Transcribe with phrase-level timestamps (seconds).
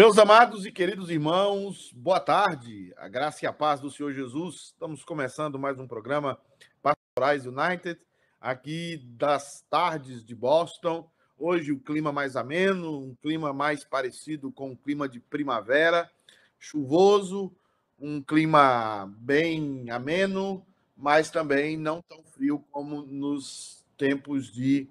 [0.00, 2.90] Meus amados e queridos irmãos, boa tarde.
[2.96, 4.72] A graça e a paz do Senhor Jesus.
[4.72, 6.40] Estamos começando mais um programa
[6.80, 8.00] Pastorais United,
[8.40, 11.06] aqui das tardes de Boston.
[11.38, 16.10] Hoje o clima mais ameno, um clima mais parecido com o clima de primavera,
[16.58, 17.54] chuvoso,
[17.98, 24.88] um clima bem ameno, mas também não tão frio como nos tempos de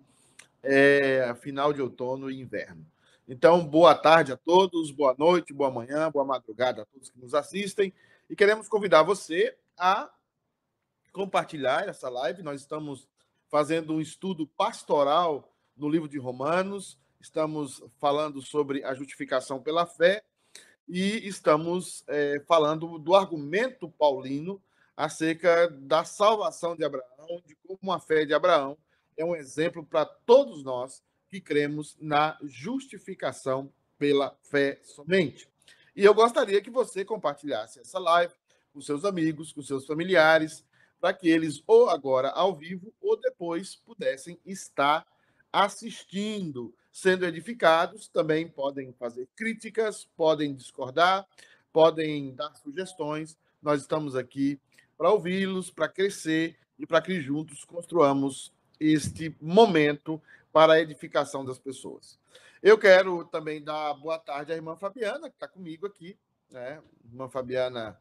[0.61, 2.85] é, final de outono e inverno.
[3.31, 7.35] Então, boa tarde a todos, boa noite, boa manhã, boa madrugada a todos que nos
[7.35, 7.93] assistem.
[8.27, 10.11] E queremos convidar você a
[11.13, 12.41] compartilhar essa live.
[12.41, 13.07] Nós estamos
[13.47, 15.47] fazendo um estudo pastoral
[15.77, 20.23] no livro de Romanos, estamos falando sobre a justificação pela fé
[20.87, 24.59] e estamos é, falando do argumento paulino
[24.97, 28.75] acerca da salvação de Abraão, de como a fé de Abraão
[29.15, 35.47] é um exemplo para todos nós que cremos na justificação pela fé somente.
[35.95, 38.33] E eu gostaria que você compartilhasse essa live
[38.73, 40.65] com seus amigos, com seus familiares,
[40.99, 45.05] para que eles, ou agora ao vivo, ou depois, pudessem estar
[45.51, 48.07] assistindo, sendo edificados.
[48.07, 51.27] Também podem fazer críticas, podem discordar,
[51.71, 53.37] podem dar sugestões.
[53.61, 54.59] Nós estamos aqui
[54.97, 61.59] para ouvi-los, para crescer e para que juntos construamos este momento para a edificação das
[61.59, 62.19] pessoas.
[62.61, 66.17] Eu quero também dar boa tarde à irmã Fabiana, que está comigo aqui.
[66.51, 66.81] Né?
[67.05, 67.99] Irmã Fabiana,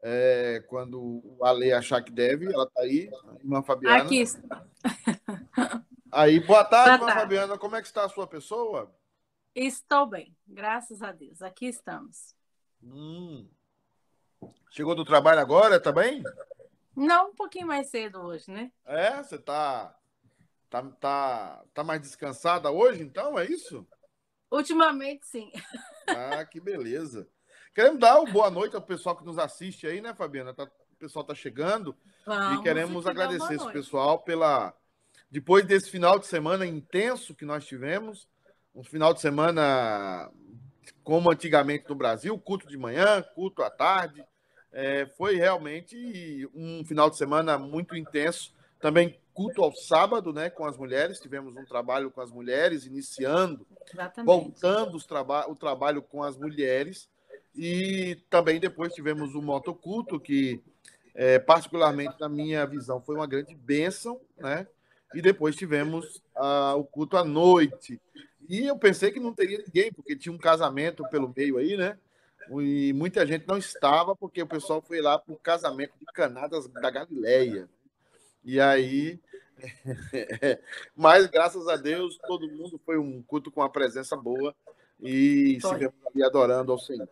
[0.00, 3.10] é, quando o Ale achar que deve, ela está aí.
[3.40, 4.04] Irmã Fabiana.
[4.04, 4.64] Aqui está.
[6.10, 7.20] Aí, boa tarde, boa irmã tarde.
[7.20, 7.58] Fabiana.
[7.58, 8.94] Como é que está a sua pessoa?
[9.54, 11.42] Estou bem, graças a Deus.
[11.42, 12.34] Aqui estamos.
[12.82, 13.48] Hum.
[14.70, 16.22] Chegou do trabalho agora, tá bem?
[16.96, 18.72] Não, um pouquinho mais cedo hoje, né?
[18.84, 19.94] É, você está
[20.72, 23.38] Tá, tá, tá mais descansada hoje, então?
[23.38, 23.86] É isso?
[24.50, 25.52] Ultimamente, sim.
[26.08, 27.28] Ah, que beleza.
[27.72, 30.52] Queremos dar uma boa noite ao pessoal que nos assiste aí, né, Fabiana?
[30.52, 31.96] Tá, o pessoal tá chegando.
[32.26, 34.74] Vamos, e queremos agradecer esse pessoal pela.
[35.30, 38.28] Depois desse final de semana intenso que nós tivemos,
[38.74, 40.28] um final de semana
[41.04, 44.24] como antigamente no Brasil, culto de manhã, culto à tarde.
[44.72, 48.52] É, foi realmente um final de semana muito intenso.
[48.80, 51.18] Também culto ao sábado, né, com as mulheres.
[51.18, 54.26] Tivemos um trabalho com as mulheres, iniciando, Exatamente.
[54.26, 57.08] voltando os traba o trabalho com as mulheres.
[57.54, 60.62] E também depois tivemos o motoculto, que,
[61.14, 64.66] é, particularmente na minha visão, foi uma grande bênção, né?
[65.14, 66.22] E depois tivemos
[66.76, 68.00] o culto à noite.
[68.48, 71.98] E eu pensei que não teria ninguém, porque tinha um casamento pelo meio aí, né?
[72.50, 76.66] E muita gente não estava, porque o pessoal foi lá para o casamento de Canadas
[76.68, 77.68] da Galileia.
[78.44, 79.20] E aí.
[80.96, 84.54] Mas graças a Deus, todo mundo foi um culto com a presença boa
[85.00, 87.08] e se vemos ali adorando ao Senhor.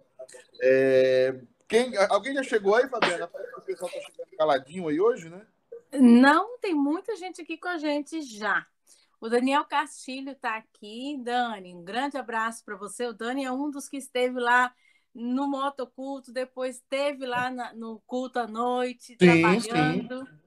[0.63, 1.41] É...
[1.69, 1.97] Quem...
[2.09, 3.31] Alguém já chegou aí, Fabiana?
[3.57, 5.47] O pessoal está chegando caladinho aí hoje, né?
[5.93, 8.67] Não, tem muita gente aqui com a gente já.
[9.21, 11.21] O Daniel Castilho está aqui.
[11.23, 13.07] Dani, um grande abraço para você.
[13.07, 14.73] O Dani é um dos que esteve lá
[15.15, 20.27] no motoculto, depois esteve lá na, no culto à noite, sim, trabalhando.
[20.27, 20.40] Sim.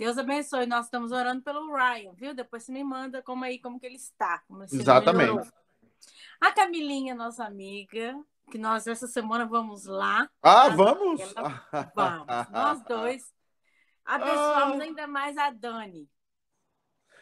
[0.00, 0.64] Deus abençoe.
[0.64, 2.34] Nós estamos orando pelo Ryan, viu?
[2.34, 4.42] Depois você me manda como aí, como que ele está.
[4.72, 5.52] Exatamente.
[6.40, 8.18] A Camilinha, nossa amiga,
[8.50, 10.26] que nós essa semana vamos lá.
[10.42, 11.20] Ah, vamos?
[11.36, 11.92] Ela...
[11.94, 12.26] Vamos.
[12.50, 13.22] nós dois.
[14.02, 14.82] Abençoamos ah.
[14.84, 16.08] ainda mais a Dani.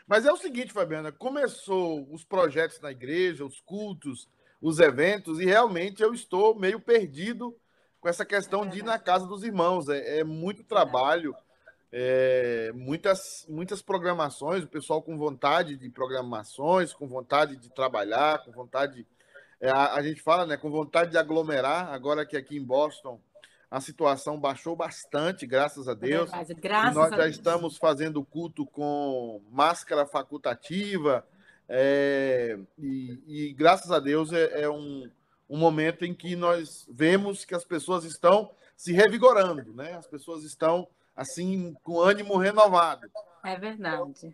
[0.07, 4.29] Mas é o seguinte, Fabiana, começou os projetos na igreja, os cultos,
[4.61, 7.55] os eventos, e realmente eu estou meio perdido
[8.01, 9.89] com essa questão é de ir na casa dos irmãos.
[9.89, 11.35] É, é muito trabalho.
[11.35, 11.48] É
[11.91, 18.53] é, muitas, muitas programações, o pessoal com vontade de programações, com vontade de trabalhar, com
[18.53, 19.07] vontade.
[19.61, 23.21] É, a, a, gente fala, né, com vontade de aglomerar, agora que aqui em Boston
[23.71, 26.33] a situação baixou bastante, graças a é Deus.
[26.33, 27.37] É graças nós já Deus.
[27.37, 31.27] estamos fazendo culto com máscara facultativa,
[31.69, 35.11] é, e, e, graças a Deus é, é um,
[35.51, 39.93] um momento em que nós vemos que as pessoas estão se revigorando, né?
[39.95, 40.89] As pessoas estão
[41.19, 43.11] assim, com ânimo renovado.
[43.45, 44.33] É verdade.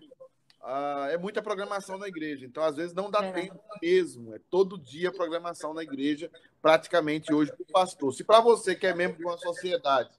[0.63, 4.35] Ah, é muita programação na igreja, então às vezes não dá é tempo mesmo.
[4.35, 8.13] É todo dia programação na igreja, praticamente hoje para o pastor.
[8.13, 10.11] Se para você que é membro de uma sociedade,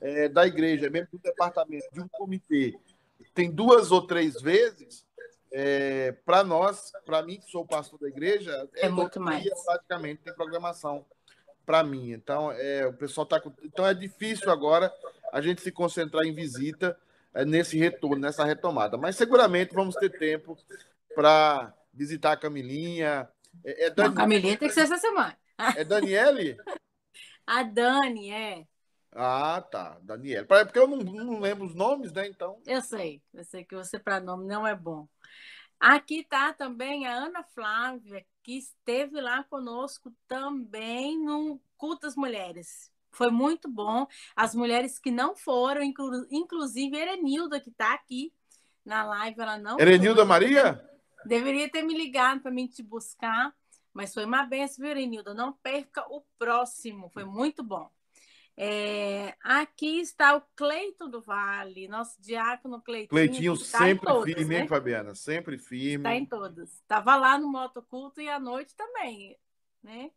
[0.00, 2.76] é, da igreja, é membro do departamento, de um comitê,
[3.32, 5.04] tem duas ou três vezes,
[5.52, 9.42] é, para nós, para mim que sou pastor da igreja, é, é muito mais.
[9.42, 11.06] Dia, praticamente tem programação
[11.64, 12.12] para mim.
[12.12, 14.92] Então, é, o pessoal tá então é difícil agora
[15.32, 16.98] a gente se concentrar em visita
[17.34, 18.96] é, nesse retorno, nessa retomada.
[18.96, 20.56] Mas seguramente vamos ter tempo
[21.14, 23.28] para visitar a Camilinha.
[23.64, 24.08] É, é Dani...
[24.08, 25.36] Não, Camilinha tem que ser essa semana.
[25.76, 26.56] É Daniele?
[27.46, 28.66] A Dani, é.
[29.10, 29.98] Ah, tá.
[30.02, 30.46] Daniele.
[30.50, 32.26] É porque eu não, não lembro os nomes, né?
[32.28, 32.60] Então.
[32.66, 33.22] Eu sei.
[33.32, 35.08] Eu sei que você para nome não é bom.
[35.80, 42.92] Aqui está também a Ana Flávia, que esteve lá conosco também no Culto das Mulheres.
[43.10, 44.06] Foi muito bom.
[44.36, 48.32] As mulheres que não foram, inclu inclusive Erenilda, que está aqui
[48.84, 50.28] na live, ela não Erenilda foi.
[50.28, 50.90] Maria?
[51.24, 53.52] Deveria ter me ligado para mim te buscar,
[53.92, 55.34] mas foi uma benção, viu, Erenilda?
[55.34, 57.90] Não perca o próximo, foi muito bom.
[58.60, 63.08] É, aqui está o Cleito do Vale, nosso diácono Cleitinho.
[63.08, 64.60] Cleitinho tá sempre todas, firme, né?
[64.62, 65.14] hein, Fabiana?
[65.14, 65.98] Sempre firme.
[65.98, 66.72] Está em todas.
[66.72, 69.38] Estava lá no motoculto e à noite também,
[69.80, 70.10] né?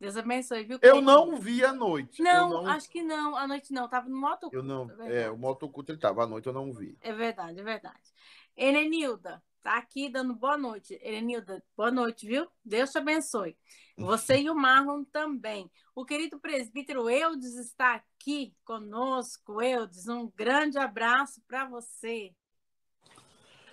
[0.00, 0.78] Deus abençoe, viu?
[0.80, 2.22] Eu não vi à noite.
[2.22, 3.34] Não, não, acho que não.
[3.36, 3.88] À noite não.
[3.88, 4.56] Tava no motoculto.
[4.56, 4.88] Eu não.
[5.02, 6.22] É, é o motoculto ele tava.
[6.22, 6.96] À noite eu não vi.
[7.00, 8.14] É verdade, é verdade.
[8.56, 10.98] Elenilda, tá aqui dando boa noite.
[11.02, 12.46] Elenilda, boa noite, viu?
[12.64, 13.56] Deus te abençoe.
[13.96, 15.68] Você e o Marlon também.
[15.96, 19.60] O querido presbítero Eudes está aqui conosco.
[19.60, 22.32] Eudes, um grande abraço para você.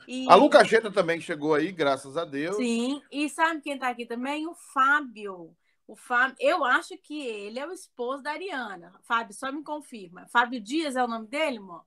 [0.07, 0.27] E...
[0.29, 2.57] A Lucacheta também chegou aí, graças a Deus.
[2.57, 4.47] Sim, e sabe quem está aqui também?
[4.47, 5.55] O Fábio.
[5.87, 8.93] O Fábio, eu acho que ele é o esposo da Ariana.
[9.03, 10.27] Fábio, só me confirma.
[10.27, 11.85] Fábio Dias é o nome dele, amor?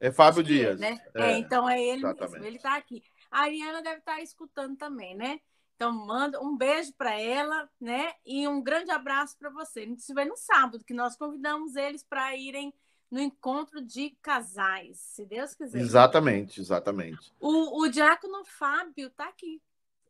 [0.00, 0.80] É Fábio é, Dias.
[0.80, 1.00] É, né?
[1.14, 2.32] É, é, então é ele exatamente.
[2.32, 2.46] mesmo.
[2.46, 3.02] Ele está aqui.
[3.30, 5.40] A Ariana deve estar tá escutando também, né?
[5.76, 8.14] Então, manda um beijo para ela, né?
[8.24, 9.80] E um grande abraço para você.
[9.80, 12.72] A gente se vê no sábado, que nós convidamos eles para irem
[13.10, 15.78] no encontro de casais, se Deus quiser.
[15.78, 17.32] Exatamente, exatamente.
[17.38, 19.60] O, o diácono Fábio está aqui.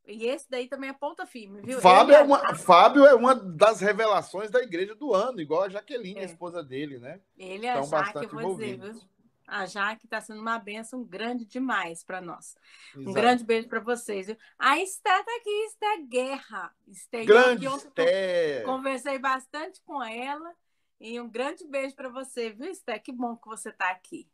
[0.07, 1.81] E esse daí também é ponta firme, viu?
[1.81, 6.21] Fábio é, uma, Fábio é uma das revelações da igreja do ano, igual a Jaqueline,
[6.21, 6.23] é.
[6.23, 7.21] a esposa dele, né?
[7.37, 9.01] Ele é a Jaque, eu vou dizer, viu?
[9.49, 12.57] A Jaque está sendo uma benção grande demais para nós.
[12.95, 13.11] Exato.
[13.11, 14.27] Um grande beijo para vocês.
[14.27, 14.37] Viu?
[14.59, 16.75] A Esté está aqui, Esté Guerra.
[16.89, 18.63] Esté grande Esté.
[18.63, 20.53] Conversei bastante com ela.
[20.99, 22.99] E um grande beijo para você, viu, Esté?
[22.99, 24.29] Que bom que você está aqui.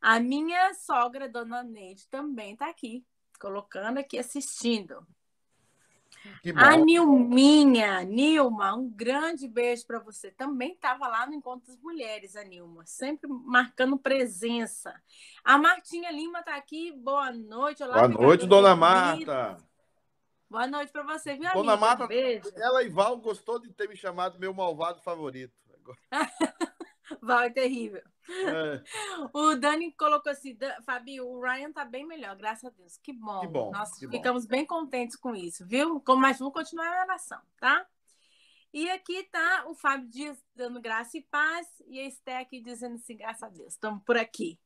[0.00, 3.04] A minha sogra, Dona Neide, também está aqui
[3.38, 5.06] colocando aqui, assistindo.
[6.56, 10.30] A Nilminha, Nilma, um grande beijo para você.
[10.30, 14.94] Também estava lá no Encontro das Mulheres, a Nilma, sempre marcando presença.
[15.44, 17.82] A Martinha Lima está aqui, boa noite.
[17.82, 19.56] Olá, boa noite, dona Marta.
[20.50, 21.76] Boa noite para você, viu, Dona amiga?
[21.76, 22.50] Marta, beijo.
[22.56, 25.52] ela e Val gostou de ter me chamado meu malvado favorito.
[27.20, 28.02] Val é terrível.
[28.28, 28.82] É.
[29.32, 32.98] O Dani colocou assim, Fabi, o Ryan tá bem melhor, graças a Deus.
[32.98, 33.40] Que bom.
[33.40, 34.50] Que bom Nós que ficamos bom.
[34.50, 36.02] bem contentes com isso, viu?
[36.18, 37.86] Mas vamos continuar a oração, tá?
[38.72, 42.96] E aqui tá o Fábio Dias dando graça e paz e a Esté aqui dizendo
[42.96, 43.72] assim, graças a Deus.
[43.72, 44.58] Estamos por aqui.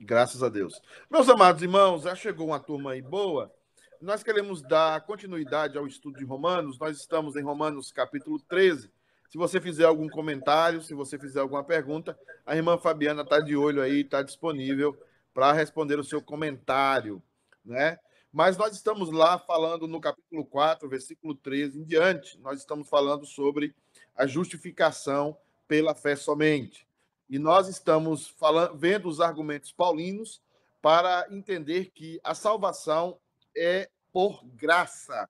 [0.00, 0.82] Graças a Deus.
[1.08, 3.54] Meus amados irmãos, já chegou uma turma aí boa.
[4.00, 6.76] Nós queremos dar continuidade ao estudo de Romanos.
[6.78, 8.90] Nós estamos em Romanos capítulo 13
[9.32, 13.56] se você fizer algum comentário, se você fizer alguma pergunta, a irmã Fabiana está de
[13.56, 14.94] olho aí, está disponível
[15.32, 17.22] para responder o seu comentário,
[17.64, 17.98] né?
[18.30, 23.24] Mas nós estamos lá falando no capítulo 4, versículo 13 em diante, nós estamos falando
[23.24, 23.74] sobre
[24.14, 25.34] a justificação
[25.66, 26.86] pela fé somente.
[27.26, 30.42] E nós estamos falando, vendo os argumentos paulinos
[30.82, 33.18] para entender que a salvação
[33.56, 35.26] é por graça.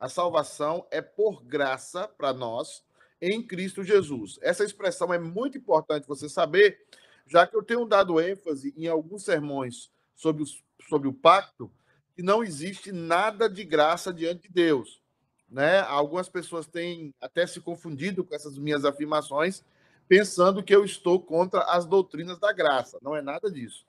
[0.00, 2.84] A salvação é por graça para nós,
[3.20, 4.38] em Cristo Jesus.
[4.42, 6.78] Essa expressão é muito importante você saber,
[7.26, 11.70] já que eu tenho dado ênfase em alguns sermões sobre, os, sobre o pacto,
[12.14, 15.02] que não existe nada de graça diante de Deus.
[15.48, 15.80] Né?
[15.80, 19.62] Algumas pessoas têm até se confundido com essas minhas afirmações,
[20.08, 22.98] pensando que eu estou contra as doutrinas da graça.
[23.02, 23.86] Não é nada disso.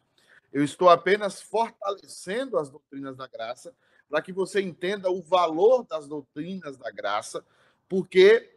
[0.51, 3.73] Eu estou apenas fortalecendo as doutrinas da graça
[4.09, 7.43] para que você entenda o valor das doutrinas da graça,
[7.89, 8.56] porque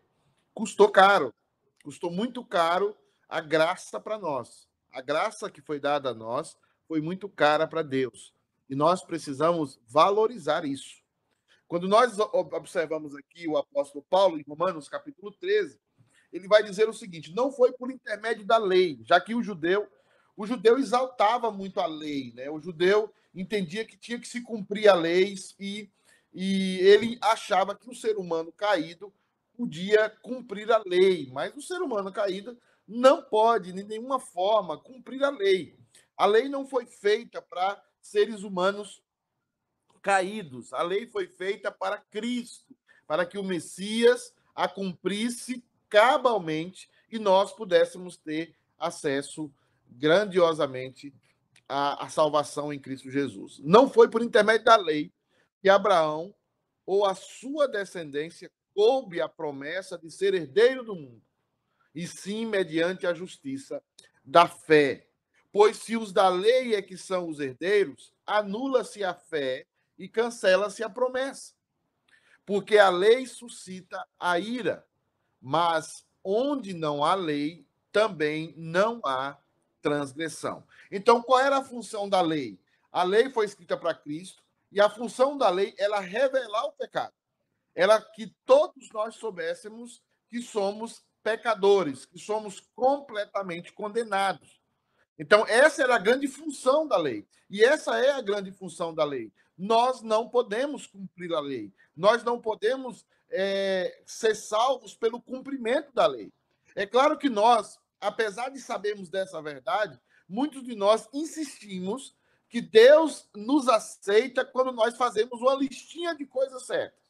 [0.60, 1.32] custou caro,
[1.82, 2.94] custou muito caro
[3.26, 4.68] a graça para nós.
[4.92, 6.54] A graça que foi dada a nós
[6.86, 8.34] foi muito cara para Deus.
[8.68, 11.00] E nós precisamos valorizar isso.
[11.66, 15.80] Quando nós observamos aqui o apóstolo Paulo, em Romanos capítulo 13,
[16.30, 19.88] ele vai dizer o seguinte: não foi por intermédio da lei, já que o judeu,
[20.36, 22.50] o judeu exaltava muito a lei, né?
[22.50, 25.90] O judeu entendia que tinha que se cumprir a lei e,
[26.34, 29.10] e ele achava que o ser humano caído
[29.60, 35.22] podia cumprir a lei, mas o ser humano caído não pode, de nenhuma forma, cumprir
[35.22, 35.78] a lei.
[36.16, 39.02] A lei não foi feita para seres humanos
[40.00, 40.72] caídos.
[40.72, 42.74] A lei foi feita para Cristo,
[43.06, 49.52] para que o Messias a cumprisse cabalmente e nós pudéssemos ter acesso
[49.90, 51.12] grandiosamente
[51.68, 53.60] à, à salvação em Cristo Jesus.
[53.62, 55.12] Não foi por intermédio da lei
[55.60, 56.34] que Abraão
[56.86, 61.22] ou a sua descendência coube a promessa de ser herdeiro do mundo,
[61.94, 63.82] e sim mediante a justiça
[64.24, 65.06] da fé.
[65.52, 69.66] Pois se os da lei é que são os herdeiros, anula-se a fé
[69.98, 71.52] e cancela-se a promessa.
[72.46, 74.86] Porque a lei suscita a ira,
[75.40, 79.38] mas onde não há lei, também não há
[79.82, 80.64] transgressão.
[80.90, 82.58] Então, qual era a função da lei?
[82.92, 87.14] A lei foi escrita para Cristo e a função da lei era revelar o pecado.
[87.80, 94.60] Era que todos nós soubéssemos que somos pecadores, que somos completamente condenados.
[95.18, 97.26] Então, essa era a grande função da lei.
[97.48, 99.32] E essa é a grande função da lei.
[99.56, 101.72] Nós não podemos cumprir a lei.
[101.96, 106.30] Nós não podemos é, ser salvos pelo cumprimento da lei.
[106.76, 112.14] É claro que nós, apesar de sabermos dessa verdade, muitos de nós insistimos
[112.46, 117.00] que Deus nos aceita quando nós fazemos uma listinha de coisas certas.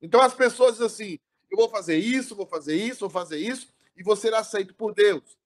[0.00, 1.18] Então as pessoas dizem assim:
[1.50, 4.94] eu vou fazer isso, vou fazer isso, vou fazer isso, e vou ser aceito por
[4.94, 5.38] Deus.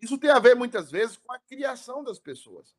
[0.00, 2.74] Isso tem a ver muitas vezes com a criação das pessoas.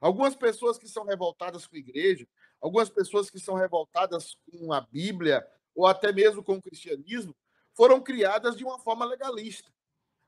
[0.00, 2.26] Algumas pessoas que são revoltadas com a igreja,
[2.60, 7.36] algumas pessoas que são revoltadas com a Bíblia, ou até mesmo com o cristianismo,
[7.74, 9.70] foram criadas de uma forma legalista.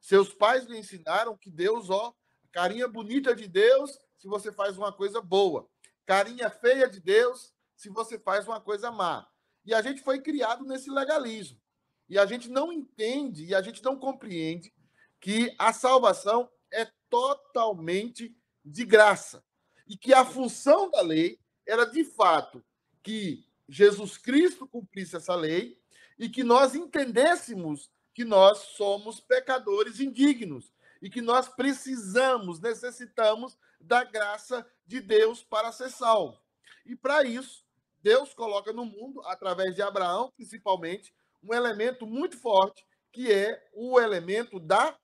[0.01, 2.15] Seus pais lhe ensinaram que Deus, ó,
[2.53, 5.69] carinha bonita de Deus se você faz uma coisa boa,
[6.07, 9.27] carinha feia de Deus se você faz uma coisa má.
[9.65, 11.61] E a gente foi criado nesse legalismo.
[12.09, 14.73] E a gente não entende e a gente não compreende
[15.21, 19.43] que a salvação é totalmente de graça.
[19.87, 22.65] E que a função da lei era, de fato,
[23.03, 25.79] que Jesus Cristo cumprisse essa lei
[26.19, 34.05] e que nós entendêssemos que nós somos pecadores indignos e que nós precisamos, necessitamos da
[34.05, 36.39] graça de Deus para ser salvo.
[36.87, 37.64] E para isso,
[38.05, 43.99] Deus coloca no mundo, através de Abraão, principalmente, um elemento muito forte, que é o
[43.99, 44.95] elemento da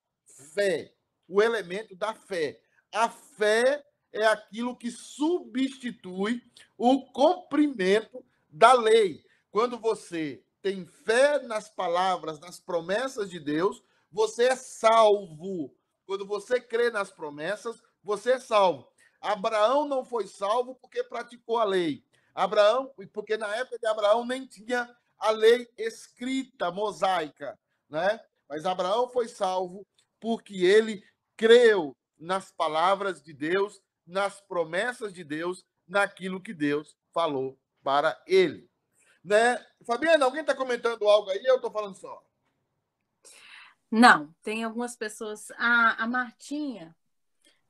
[0.54, 0.92] fé.
[1.26, 2.60] O elemento da fé.
[2.92, 6.42] A fé é aquilo que substitui
[6.76, 9.24] o cumprimento da lei.
[9.50, 15.74] Quando você tem fé nas palavras, nas promessas de Deus, você é salvo.
[16.04, 18.86] Quando você crê nas promessas, você é salvo.
[19.22, 22.04] Abraão não foi salvo porque praticou a lei.
[22.34, 27.58] Abraão, porque na época de Abraão nem tinha a lei escrita, mosaica,
[27.88, 28.20] né?
[28.48, 29.86] Mas Abraão foi salvo
[30.18, 31.04] porque ele
[31.36, 38.68] creu nas palavras de Deus, nas promessas de Deus, naquilo que Deus falou para ele.
[39.24, 39.58] Né?
[39.86, 41.44] Fabiana, alguém está comentando algo aí?
[41.44, 42.22] Eu estou falando só.
[43.90, 45.50] Não, tem algumas pessoas.
[45.52, 46.96] A, a Martinha.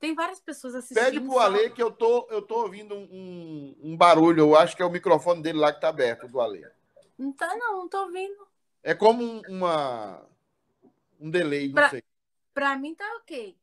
[0.01, 1.03] Tem várias pessoas assistindo.
[1.03, 4.39] Pede pro Ale que eu tô, eu tô ouvindo um, um, barulho.
[4.39, 6.65] Eu acho que é o microfone dele lá que tá aberto, do Ale.
[7.15, 8.47] Não tá, não, não tô ouvindo.
[8.81, 10.27] É como uma
[11.19, 12.03] um delay, não pra, sei.
[12.51, 13.55] Pra mim tá ok.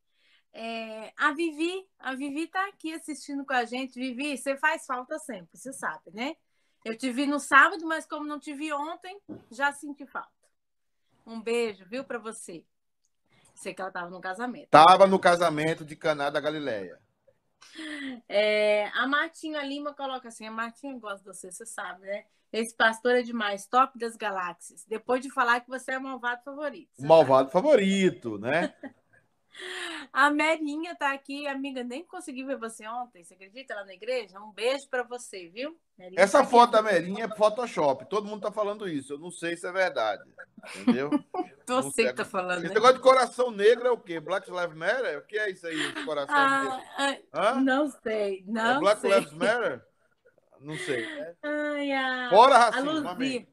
[0.53, 3.99] É, a Vivi, a Vivi tá aqui assistindo com a gente.
[3.99, 6.37] Vivi, você faz falta sempre, você sabe, né?
[6.85, 9.19] Eu te vi no sábado, mas como não te vi ontem,
[9.51, 10.31] já senti falta.
[11.27, 12.63] Um beijo, viu, para você.
[13.59, 14.63] Sei que ela estava no casamento.
[14.63, 16.97] Estava no casamento de Caná da Galileia.
[18.29, 22.23] É, a Martinha Lima coloca assim: a Martinha gosta de você, você sabe, né?
[22.53, 24.85] Esse pastor é demais, top das galáxias.
[24.85, 26.89] Depois de falar que você é o malvado favorito.
[26.97, 27.51] O malvado sabe?
[27.51, 28.73] favorito, né?
[30.11, 34.39] A Merinha tá aqui, amiga, nem consegui ver você ontem, você acredita lá na igreja?
[34.39, 35.77] Um beijo para você, viu?
[35.97, 39.31] Merinha Essa tá foto da Merinha é Photoshop, todo mundo tá falando isso, eu não
[39.31, 40.23] sei se é verdade,
[40.75, 41.09] entendeu?
[41.67, 42.59] Você que tá falando.
[42.59, 42.73] Esse né?
[42.73, 44.19] negócio de coração negro é o quê?
[44.19, 45.19] Black Lives Matter?
[45.19, 47.25] O que é isso aí, coração ah, negro?
[47.31, 49.13] Ah, não sei, não é Black sei.
[49.13, 49.85] Lives Matter?
[50.59, 51.05] Não sei.
[51.05, 51.35] Né?
[51.43, 52.29] Ai, a...
[52.31, 53.47] Fora racismo, amém.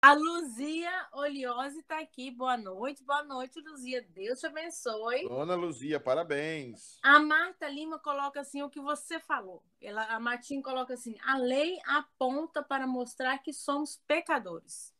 [0.00, 2.30] A Luzia Oliose está aqui.
[2.30, 4.06] Boa noite, boa noite, Luzia.
[4.14, 5.28] Deus te abençoe.
[5.28, 6.98] Dona Luzia, parabéns.
[7.02, 9.62] A Marta Lima coloca assim o que você falou.
[9.80, 14.94] Ela, a Martinha coloca assim: a lei aponta para mostrar que somos pecadores.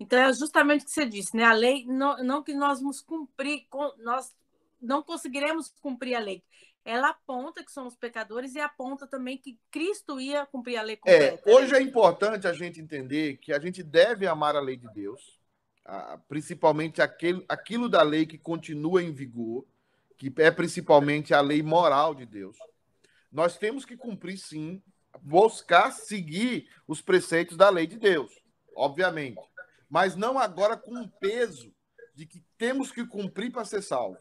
[0.00, 1.44] Então é justamente o que você disse, né?
[1.44, 4.34] A lei não, não que nós vamos cumprir, nós
[4.80, 6.42] não conseguiremos cumprir a lei
[6.84, 11.30] ela aponta que somos pecadores e aponta também que Cristo ia cumprir a lei é,
[11.30, 11.50] completa.
[11.50, 14.88] É, hoje é importante a gente entender que a gente deve amar a lei de
[14.92, 15.38] Deus,
[16.28, 19.64] principalmente aquele, aquilo da lei que continua em vigor,
[20.16, 22.56] que é principalmente a lei moral de Deus.
[23.30, 24.82] Nós temos que cumprir, sim,
[25.20, 28.32] buscar seguir os preceitos da lei de Deus,
[28.74, 29.40] obviamente,
[29.88, 31.72] mas não agora com um peso
[32.14, 34.18] de que temos que cumprir para ser salvo.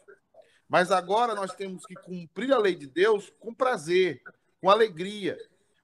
[0.72, 4.24] Mas agora nós temos que cumprir a lei de Deus com prazer,
[4.62, 5.38] com alegria.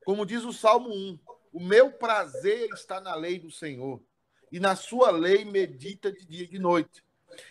[0.05, 1.19] Como diz o Salmo 1,
[1.51, 4.01] o meu prazer está na lei do Senhor.
[4.49, 7.03] e na sua lei medita de dia e de noite.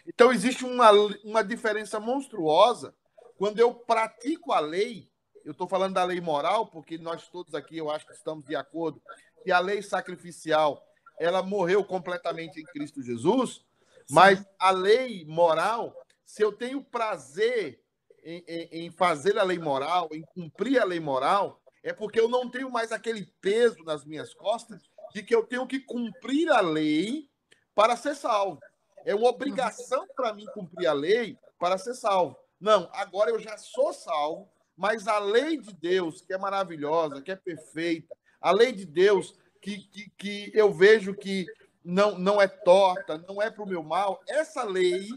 [0.06, 0.90] Então, existe uma,
[1.22, 2.94] uma diferença monstruosa
[3.36, 5.06] quando eu pratico a lei.
[5.44, 8.56] Eu estou falando da lei moral, porque nós todos aqui, eu acho que estamos de
[8.56, 9.02] acordo,
[9.44, 10.82] que a lei sacrificial
[11.18, 13.62] ela morreu completamente em Cristo Jesus,
[14.10, 15.94] mas a lei moral,
[16.26, 17.80] se eu tenho prazer
[18.22, 22.28] em, em, em fazer a lei moral, em cumprir a lei moral, é porque eu
[22.28, 24.82] não tenho mais aquele peso nas minhas costas
[25.14, 27.30] de que eu tenho que cumprir a lei
[27.74, 28.60] para ser salvo.
[29.04, 32.36] É uma obrigação para mim cumprir a lei para ser salvo.
[32.60, 37.30] Não, agora eu já sou salvo, mas a lei de Deus, que é maravilhosa, que
[37.30, 41.46] é perfeita, a lei de Deus que, que, que eu vejo que
[41.84, 45.08] não, não é torta, não é para o meu mal, essa lei,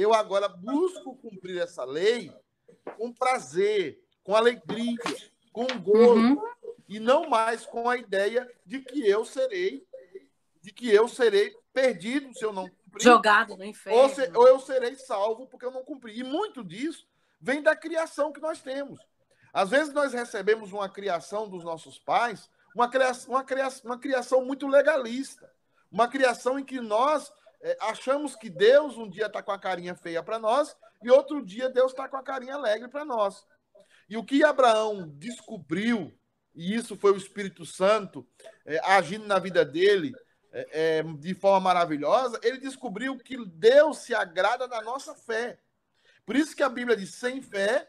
[0.00, 2.32] eu agora busco cumprir essa lei
[2.96, 4.96] com prazer, com alegria,
[5.52, 6.42] com gozo, uhum.
[6.88, 9.86] e não mais com a ideia de que eu serei,
[10.62, 13.02] de que eu serei perdido se eu não cumprir.
[13.02, 14.00] Jogado no inferno.
[14.00, 16.18] Ou, se, ou eu serei salvo porque eu não cumpri.
[16.18, 17.06] E muito disso
[17.40, 19.00] vem da criação que nós temos.
[19.52, 24.44] Às vezes nós recebemos uma criação dos nossos pais uma criação, uma criação, uma criação
[24.44, 25.50] muito legalista,
[25.90, 29.94] uma criação em que nós é, achamos que Deus um dia está com a carinha
[29.94, 33.44] feia para nós e outro dia Deus está com a carinha alegre para nós.
[34.08, 36.16] E o que Abraão descobriu,
[36.54, 38.26] e isso foi o Espírito Santo
[38.64, 40.14] é, agindo na vida dele
[40.50, 45.58] é, de forma maravilhosa, ele descobriu que Deus se agrada da nossa fé.
[46.24, 47.88] Por isso que a Bíblia diz: sem fé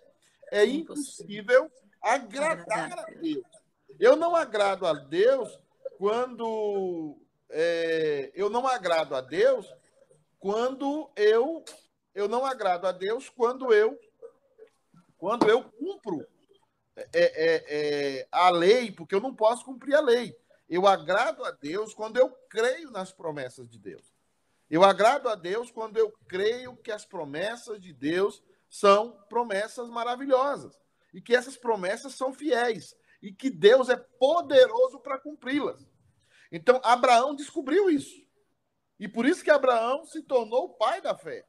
[0.51, 3.43] é impossível agradar a Deus.
[3.99, 5.58] Eu não agrado a Deus
[5.97, 7.17] quando
[7.50, 9.72] é, eu não agrado a Deus
[10.40, 11.64] quando eu
[12.14, 14.00] eu não agrado a Deus quando eu
[15.18, 16.26] quando eu cumpro
[16.96, 20.36] é, é, é, a lei, porque eu não posso cumprir a lei.
[20.70, 24.14] Eu agrado a Deus quando eu creio nas promessas de Deus.
[24.70, 30.80] Eu agrado a Deus quando eu creio que as promessas de Deus são promessas maravilhosas
[31.12, 35.88] e que essas promessas são fiéis e que Deus é poderoso para cumpri-las.
[36.52, 38.28] Então, Abraão descobriu isso.
[39.00, 41.46] E por isso que Abraão se tornou o pai da fé.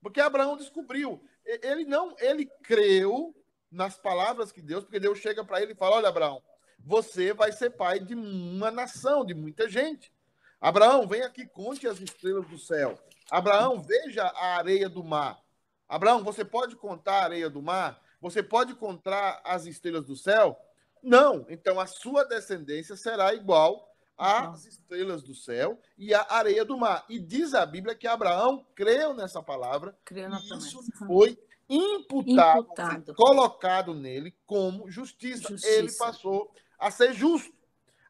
[0.00, 1.22] Porque Abraão descobriu.
[1.44, 3.34] Ele não, ele creu
[3.70, 6.42] nas palavras que Deus, porque Deus chega para ele e fala: Olha, Abraão,
[6.78, 10.12] você vai ser pai de uma nação, de muita gente.
[10.60, 12.98] Abraão, vem aqui, conte as estrelas do céu.
[13.30, 15.40] Abraão, veja a areia do mar.
[15.88, 18.00] Abraão, você pode contar a areia do mar?
[18.20, 20.56] Você pode contar as estrelas do céu?
[21.02, 21.44] Não.
[21.48, 27.04] Então a sua descendência será igual às estrelas do céu e à areia do mar.
[27.08, 29.96] E diz a Bíblia que Abraão creu nessa palavra.
[30.04, 33.14] Creu na e isso foi imputado, imputado.
[33.14, 35.48] colocado nele como justiça.
[35.48, 35.68] justiça.
[35.68, 37.54] Ele passou a ser justo.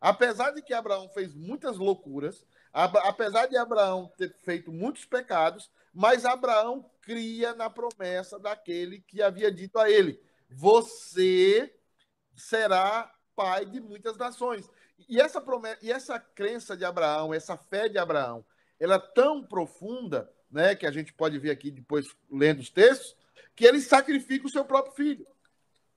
[0.01, 6.27] Apesar de que Abraão fez muitas loucuras, apesar de Abraão ter feito muitos pecados, mas
[6.27, 11.75] Abraão cria na promessa daquele que havia dito a ele: Você
[12.37, 14.69] será pai de muitas nações.
[15.09, 18.45] E essa promessa, e essa crença de Abraão, essa fé de Abraão,
[18.79, 23.17] ela é tão profunda, né, que a gente pode ver aqui depois lendo os textos,
[23.55, 25.27] que ele sacrifica o seu próprio filho.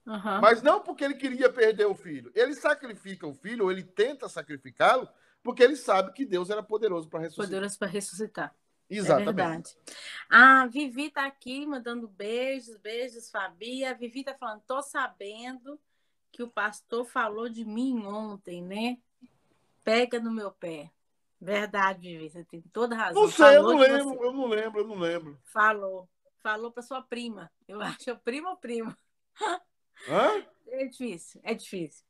[0.05, 0.41] Uhum.
[0.41, 2.31] Mas não porque ele queria perder o filho.
[2.33, 5.07] Ele sacrifica o filho, ou ele tenta sacrificá-lo,
[5.43, 7.47] porque ele sabe que Deus era poderoso para ressuscitar.
[7.47, 8.55] Poderoso para ressuscitar.
[8.89, 9.29] Exatamente.
[9.29, 9.75] É verdade.
[10.29, 13.85] A Vivi está aqui mandando beijos, beijos, Fabi.
[13.85, 15.79] A Vivi está falando, tô sabendo
[16.32, 18.98] que o pastor falou de mim ontem, né?
[19.84, 20.92] Pega no meu pé.
[21.42, 23.24] Verdade, Vivi, você tem toda razão.
[23.24, 24.26] Não sei, falou eu não lembro, você.
[24.26, 25.39] eu não lembro, eu não lembro.
[25.46, 26.10] Falou.
[26.42, 27.52] Falou para sua prima.
[27.68, 28.96] Eu acho, é prima ou primo?
[30.08, 30.46] Hã?
[30.68, 32.06] É difícil, é difícil.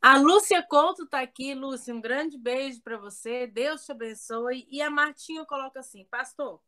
[0.00, 1.54] A Lúcia Couto está aqui.
[1.54, 3.46] Lúcia, um grande beijo para você.
[3.46, 4.66] Deus te abençoe.
[4.70, 6.60] E a Martinha coloca assim: Pastor,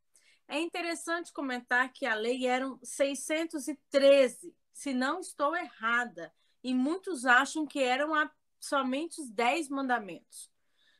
[0.48, 6.32] é interessante comentar que a lei eram 613, se não estou errada
[6.66, 10.50] e muitos acham que eram a, somente os dez mandamentos.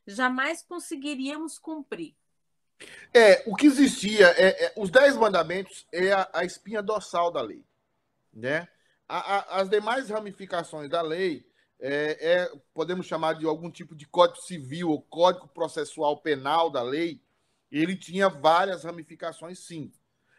[0.07, 2.15] Jamais conseguiríamos cumprir.
[3.13, 7.43] É, o que existia, é, é os dez mandamentos é a, a, espinha dorsal da
[7.43, 7.65] lei.
[8.33, 8.69] Né?
[9.09, 11.45] A, as demais ramificações da lei
[11.81, 16.83] é, é, podemos chamar de algum tipo de código civil ou código processual penal da
[16.83, 17.21] lei,
[17.73, 19.93] ele tinha várias ramificações, sim.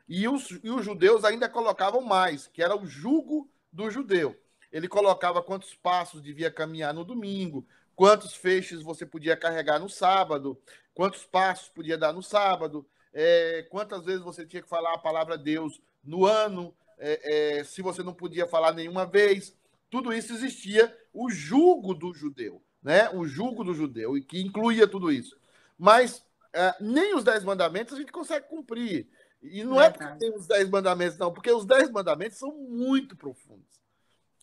[0.07, 4.39] E os, e os judeus ainda colocavam mais, que era o jugo do judeu.
[4.71, 10.59] Ele colocava quantos passos devia caminhar no domingo, quantos feixes você podia carregar no sábado,
[10.93, 15.37] quantos passos podia dar no sábado, é, quantas vezes você tinha que falar a palavra
[15.37, 19.55] Deus no ano, é, é, se você não podia falar nenhuma vez.
[19.89, 23.09] Tudo isso existia o jugo do judeu, né?
[23.11, 25.37] O jugo do judeu, e que incluía tudo isso.
[25.77, 29.07] mas é, nem os dez mandamentos a gente consegue cumprir.
[29.41, 33.15] E não é porque tem os dez mandamentos, não, porque os dez mandamentos são muito
[33.15, 33.79] profundos.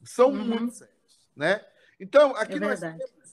[0.05, 0.45] São uhum.
[0.45, 1.65] muito sérios, né?
[1.99, 3.25] Então, aqui é nós temos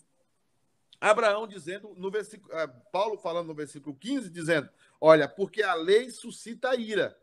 [1.01, 6.12] Abraão dizendo, no versículo, é, Paulo falando no versículo 15, dizendo: Olha, porque a lei
[6.12, 7.17] suscita ira,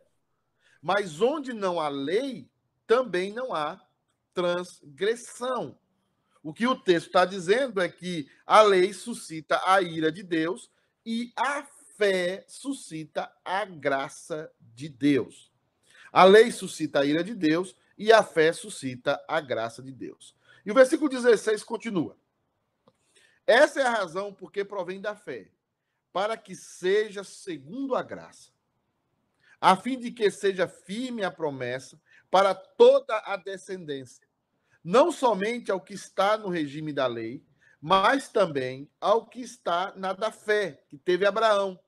[0.82, 2.50] mas onde não há lei,
[2.88, 3.80] também não há
[4.34, 5.78] transgressão.
[6.42, 10.70] O que o texto está dizendo é que a lei suscita a ira de Deus
[11.04, 11.64] e a
[11.96, 15.52] fé suscita a graça de Deus.
[16.12, 20.34] A lei suscita a ira de Deus e a fé suscita a graça de Deus.
[20.64, 22.16] E o versículo 16 continua.
[23.46, 25.50] Essa é a razão porque provém da fé,
[26.12, 28.52] para que seja segundo a graça,
[29.60, 34.26] a fim de que seja firme a promessa para toda a descendência,
[34.84, 37.42] não somente ao que está no regime da lei,
[37.80, 41.78] mas também ao que está na da fé, que teve Abraão,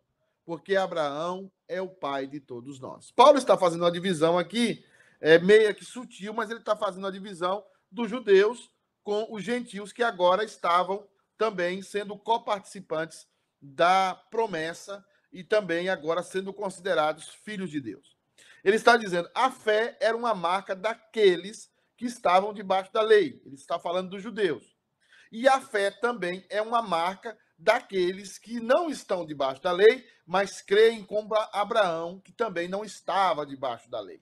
[0.45, 3.11] porque Abraão é o pai de todos nós.
[3.11, 4.85] Paulo está fazendo uma divisão aqui,
[5.21, 8.71] é meia que sutil, mas ele está fazendo uma divisão dos judeus
[9.03, 11.07] com os gentios que agora estavam
[11.37, 13.27] também sendo coparticipantes
[13.61, 18.17] da promessa e também agora sendo considerados filhos de Deus.
[18.65, 23.43] Ele está dizendo: a fé era uma marca daqueles que estavam debaixo da lei.
[23.45, 24.77] Ele está falando dos judeus.
[25.31, 30.63] E a fé também é uma marca daqueles que não estão debaixo da lei, mas
[30.63, 34.21] creem como Abraão, que também não estava debaixo da lei.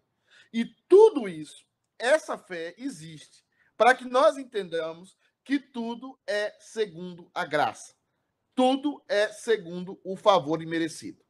[0.53, 1.65] E tudo isso,
[1.99, 3.45] essa fé existe
[3.77, 7.95] para que nós entendamos que tudo é segundo a graça.
[8.55, 11.25] Tudo é segundo o favor imerecido.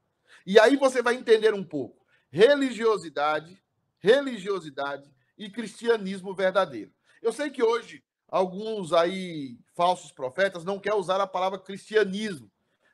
[0.46, 1.98] E aí você vai entender um pouco
[2.30, 3.62] religiosidade,
[3.98, 6.92] religiosidade e cristianismo verdadeiro.
[7.22, 12.50] Eu sei que hoje alguns aí falsos profetas não querem usar a palavra cristianismo,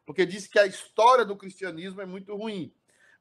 [0.07, 2.73] porque diz que a história do cristianismo é muito ruim.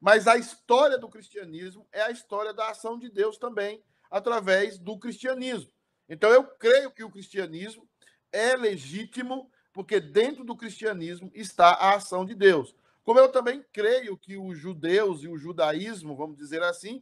[0.03, 4.99] Mas a história do cristianismo é a história da ação de Deus também, através do
[4.99, 5.71] cristianismo.
[6.09, 7.87] Então eu creio que o cristianismo
[8.29, 12.75] é legítimo, porque dentro do cristianismo está a ação de Deus.
[13.01, 17.01] Como eu também creio que os judeus e o judaísmo, vamos dizer assim,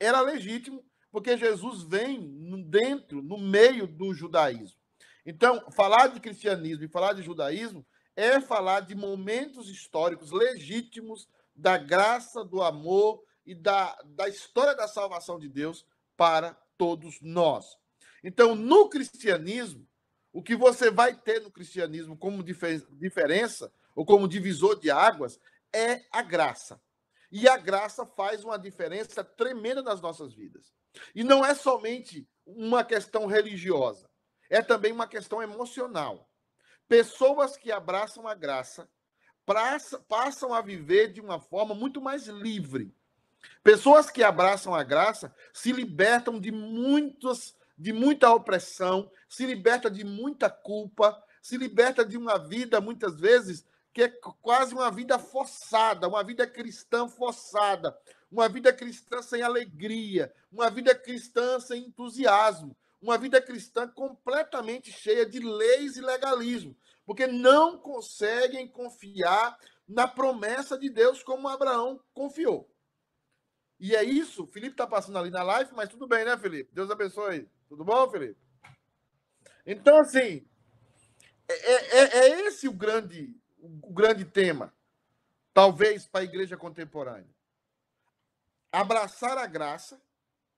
[0.00, 4.76] era legítimo, porque Jesus vem dentro, no meio do judaísmo.
[5.24, 7.86] Então, falar de cristianismo e falar de judaísmo
[8.16, 11.28] é falar de momentos históricos legítimos
[11.60, 17.76] da graça, do amor e da, da história da salvação de Deus para todos nós.
[18.24, 19.86] Então, no cristianismo,
[20.32, 25.38] o que você vai ter no cristianismo como diferença, ou como divisor de águas,
[25.72, 26.80] é a graça.
[27.30, 30.72] E a graça faz uma diferença tremenda nas nossas vidas.
[31.14, 34.08] E não é somente uma questão religiosa,
[34.48, 36.28] é também uma questão emocional.
[36.88, 38.88] Pessoas que abraçam a graça
[40.08, 42.94] passam a viver de uma forma muito mais livre.
[43.62, 50.04] Pessoas que abraçam a graça se libertam de muitas de muita opressão, se liberta de
[50.04, 54.08] muita culpa, se liberta de uma vida muitas vezes que é
[54.42, 57.96] quase uma vida forçada, uma vida cristã forçada,
[58.30, 65.24] uma vida cristã sem alegria, uma vida cristã sem entusiasmo, uma vida cristã completamente cheia
[65.24, 69.58] de leis e legalismo, porque não conseguem confiar
[69.88, 72.70] na promessa de Deus como Abraão confiou.
[73.78, 76.70] E é isso, Felipe está passando ali na live, mas tudo bem, né, Felipe?
[76.72, 77.48] Deus abençoe.
[77.68, 78.38] Tudo bom, Felipe?
[79.64, 80.46] Então, assim,
[81.48, 84.74] é, é, é esse o grande, o grande tema,
[85.54, 87.40] talvez, para a igreja contemporânea
[88.72, 90.00] abraçar a graça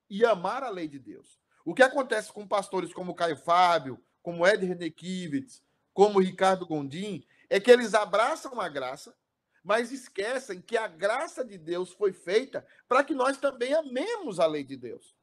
[0.08, 1.40] e amar a lei de Deus.
[1.64, 7.60] O que acontece com pastores como Caio Fábio, como Ed Renekiewicz, como Ricardo Gondim, é
[7.60, 9.14] que eles abraçam a graça,
[9.62, 14.46] mas esquecem que a graça de Deus foi feita para que nós também amemos a
[14.46, 15.14] lei de Deus.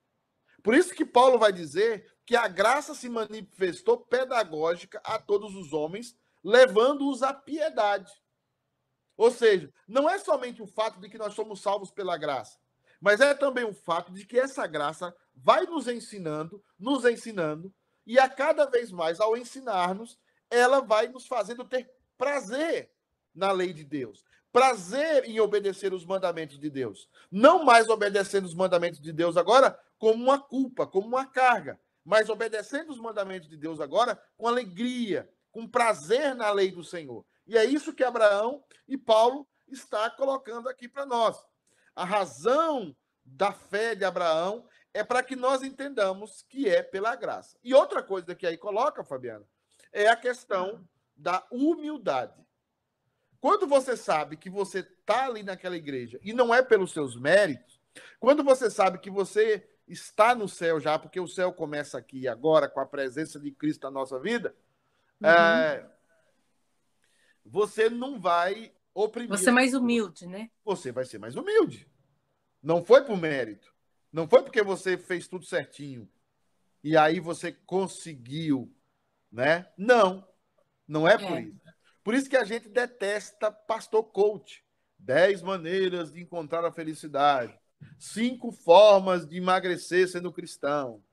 [0.63, 5.73] Por isso que Paulo vai dizer que a graça se manifestou pedagógica a todos os
[5.73, 8.11] homens, levando-os à piedade.
[9.17, 12.57] Ou seja, não é somente o fato de que nós somos salvos pela graça,
[13.01, 17.73] mas é também o fato de que essa graça vai nos ensinando, nos ensinando,
[18.05, 20.17] e a cada vez mais, ao ensinar-nos,
[20.49, 22.91] ela vai nos fazendo ter prazer
[23.33, 27.07] na lei de Deus, prazer em obedecer os mandamentos de Deus.
[27.31, 32.29] Não mais obedecendo os mandamentos de Deus agora como uma culpa, como uma carga, mas
[32.29, 37.25] obedecendo os mandamentos de Deus agora com alegria, com prazer na lei do Senhor.
[37.45, 41.37] E é isso que Abraão e Paulo está colocando aqui para nós.
[41.95, 47.57] A razão da fé de Abraão é para que nós entendamos que é pela graça.
[47.63, 49.45] E outra coisa que aí coloca, Fabiana,
[49.91, 52.45] é a questão da humildade.
[53.39, 57.79] Quando você sabe que você está ali naquela igreja e não é pelos seus méritos,
[58.19, 62.67] quando você sabe que você está no céu já, porque o céu começa aqui agora
[62.67, 64.55] com a presença de Cristo na nossa vida,
[65.21, 65.29] uhum.
[65.29, 65.89] é,
[67.45, 69.29] você não vai oprimir.
[69.29, 70.51] Você é mais humilde, né?
[70.63, 71.89] Você vai ser mais humilde.
[72.61, 73.73] Não foi por mérito.
[74.11, 76.09] Não foi porque você fez tudo certinho
[76.83, 78.73] e aí você conseguiu,
[79.31, 79.67] né?
[79.77, 80.27] Não,
[80.87, 81.41] não é por é.
[81.41, 81.59] isso.
[82.03, 84.63] Por isso que a gente detesta pastor coach.
[84.97, 87.57] Dez maneiras de encontrar a felicidade.
[87.97, 91.03] Cinco formas de emagrecer sendo cristão,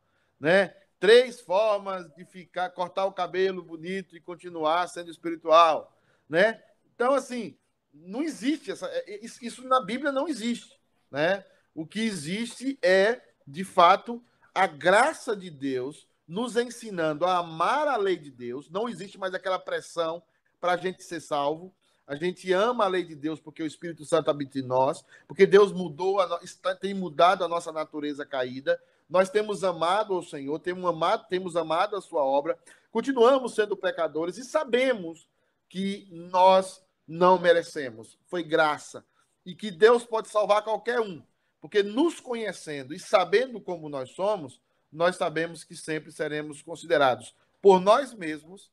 [0.40, 0.74] né?
[0.98, 5.96] Três formas de ficar, cortar o cabelo bonito e continuar sendo espiritual,
[6.28, 6.62] né?
[6.94, 7.56] Então, assim,
[7.92, 10.80] não existe essa, é, isso na Bíblia não existe,
[11.11, 11.44] né?
[11.76, 17.98] O que existe é, de fato, a graça de Deus nos ensinando a amar a
[17.98, 18.70] lei de Deus.
[18.70, 20.22] Não existe mais aquela pressão
[20.58, 21.74] para a gente ser salvo.
[22.06, 25.46] A gente ama a lei de Deus porque o Espírito Santo habita em nós, porque
[25.46, 26.40] Deus mudou, a,
[26.80, 28.80] tem mudado a nossa natureza caída.
[29.06, 32.58] Nós temos amado o Senhor, temos amado, temos amado a sua obra,
[32.90, 35.28] continuamos sendo pecadores e sabemos
[35.68, 38.18] que nós não merecemos.
[38.28, 39.04] Foi graça.
[39.44, 41.22] E que Deus pode salvar qualquer um.
[41.66, 44.61] Porque nos conhecendo e sabendo como nós somos,
[44.92, 48.70] nós sabemos que sempre seremos considerados por nós mesmos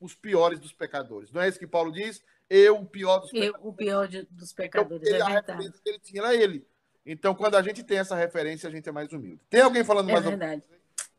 [0.00, 1.30] os piores dos pecadores.
[1.30, 2.24] Não é isso que Paulo diz?
[2.48, 3.66] Eu, o pior dos eu, pecadores.
[3.66, 5.06] o pior de, dos pecadores.
[5.06, 6.66] Então, ele, é a referência que ele tinha era ele.
[7.04, 9.42] Então, quando a gente tem essa referência, a gente é mais humilde.
[9.50, 10.62] Tem alguém falando é mais verdade.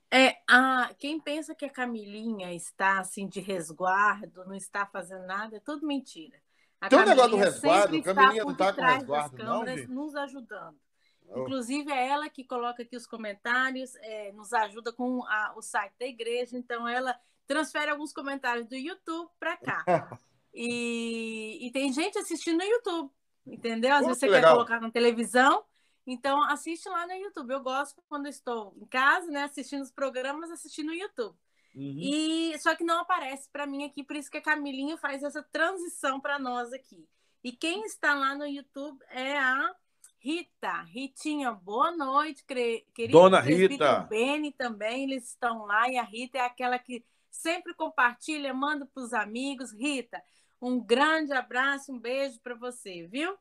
[0.09, 5.57] É, a, quem pensa que a Camilinha está assim de resguardo, não está fazendo nada,
[5.57, 6.41] é tudo mentira.
[6.81, 9.87] A Tem um negócio do resguardo, a Camilinha não está com resguardo, não, gente?
[9.91, 10.86] nos ajudando.
[11.35, 15.93] Inclusive, é ela que coloca aqui os comentários, é, nos ajuda com a, o site
[15.99, 19.83] da igreja, então ela transfere alguns comentários do YouTube para cá.
[20.53, 23.11] e, e, tem gente assistindo no YouTube,
[23.45, 23.93] entendeu?
[23.93, 24.41] Às Pô, vezes você legal.
[24.41, 25.63] quer colocar na televisão,
[26.05, 27.51] então assiste lá no YouTube.
[27.51, 31.35] Eu gosto quando estou em casa, né, assistindo os programas, assistindo no YouTube.
[31.75, 31.99] Uhum.
[31.99, 35.43] E só que não aparece para mim aqui, por isso que a Camilinha faz essa
[35.43, 37.07] transição para nós aqui.
[37.43, 39.75] E quem está lá no YouTube é a
[40.19, 40.81] Rita.
[40.83, 43.11] Ritinha, boa noite, querida.
[43.11, 44.01] Dona Rita.
[44.01, 48.85] O Beni também, eles estão lá e a Rita é aquela que sempre compartilha, manda
[48.85, 49.71] para os amigos.
[49.71, 50.21] Rita,
[50.61, 53.37] um grande abraço, um beijo para você, viu?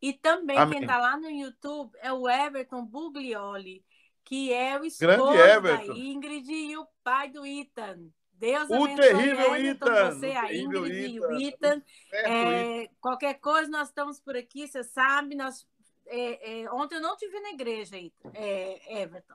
[0.00, 0.74] E também Amém.
[0.74, 3.84] quem está lá no YouTube é o Everton Buglioli,
[4.24, 8.10] que é o esposo da Ingrid e o pai do Ethan.
[8.32, 10.12] Deus o terrível Ethan.
[10.12, 11.82] Você, a Ingrid e o Ethan.
[12.12, 15.34] É, qualquer coisa, nós estamos por aqui, você sabe.
[15.34, 15.66] Nós,
[16.06, 17.96] é, é, ontem eu não te vi na igreja,
[18.34, 19.34] é, Everton.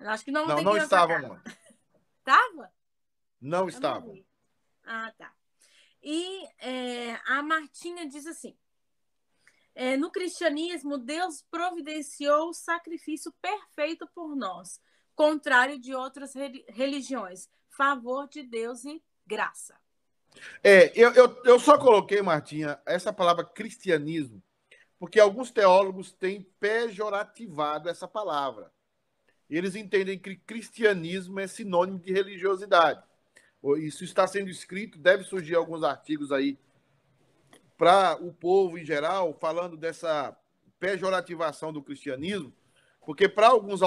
[0.00, 1.40] Acho que não Não, não estavam.
[2.18, 2.72] Estava?
[3.40, 4.20] Não estavam.
[4.84, 5.32] Ah, tá.
[6.02, 8.56] E é, a Martinha diz assim:
[9.74, 14.80] é, no cristianismo, Deus providenciou o sacrifício perfeito por nós,
[15.14, 16.34] contrário de outras
[16.68, 17.48] religiões.
[17.70, 19.78] Favor de Deus e graça.
[20.64, 24.42] É, eu, eu, eu só coloquei, Martinha, essa palavra cristianismo,
[24.98, 28.72] porque alguns teólogos têm pejorativado essa palavra.
[29.48, 33.02] Eles entendem que cristianismo é sinônimo de religiosidade.
[33.78, 36.58] Isso está sendo escrito, deve surgir alguns artigos aí
[37.76, 40.36] para o povo em geral, falando dessa
[40.80, 42.52] pejorativação do cristianismo,
[43.04, 43.80] porque para alguns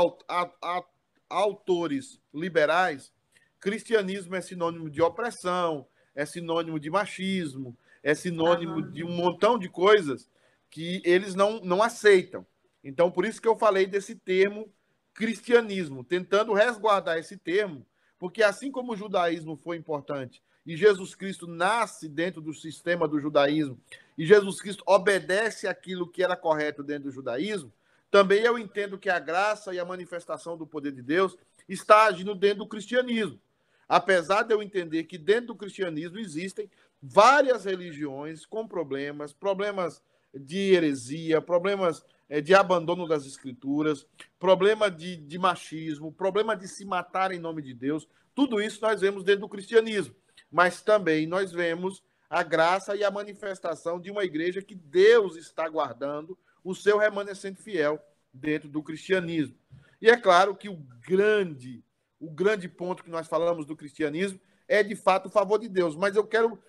[1.29, 3.13] autores liberais,
[3.59, 9.69] cristianismo é sinônimo de opressão, é sinônimo de machismo, é sinônimo de um montão de
[9.69, 10.29] coisas
[10.71, 12.45] que eles não, não aceitam.
[12.83, 14.73] Então, por isso que eu falei desse termo
[15.13, 17.85] cristianismo, tentando resguardar esse termo,
[18.17, 23.19] porque assim como o judaísmo foi importante e Jesus Cristo nasce dentro do sistema do
[23.19, 23.79] judaísmo,
[24.17, 27.73] e Jesus Cristo obedece aquilo que era correto dentro do judaísmo,
[28.09, 32.35] também eu entendo que a graça e a manifestação do poder de Deus está agindo
[32.35, 33.39] dentro do cristianismo.
[33.87, 36.69] Apesar de eu entender que dentro do cristianismo existem
[37.01, 40.01] várias religiões com problemas, problemas
[40.33, 44.05] de heresia, problemas eh, de abandono das escrituras,
[44.39, 49.01] problema de, de machismo, problema de se matar em nome de Deus, tudo isso nós
[49.01, 50.15] vemos dentro do cristianismo
[50.51, 55.67] mas também nós vemos a graça e a manifestação de uma igreja que Deus está
[55.67, 57.99] guardando o seu remanescente fiel
[58.33, 59.55] dentro do cristianismo.
[60.01, 60.75] E é claro que o
[61.07, 61.83] grande,
[62.19, 65.95] o grande ponto que nós falamos do cristianismo é de fato o favor de Deus,
[65.95, 66.59] mas eu quero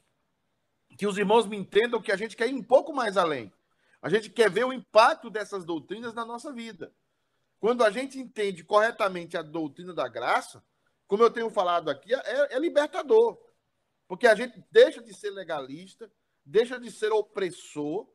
[1.03, 3.53] que os irmãos me entendam que a gente quer ir um pouco mais além.
[4.01, 6.95] A gente quer ver o impacto dessas doutrinas na nossa vida.
[7.59, 10.65] Quando a gente entende corretamente a doutrina da graça,
[11.09, 13.37] como eu tenho falado aqui, é, é libertador.
[14.07, 16.09] Porque a gente deixa de ser legalista,
[16.47, 18.09] deixa de ser opressor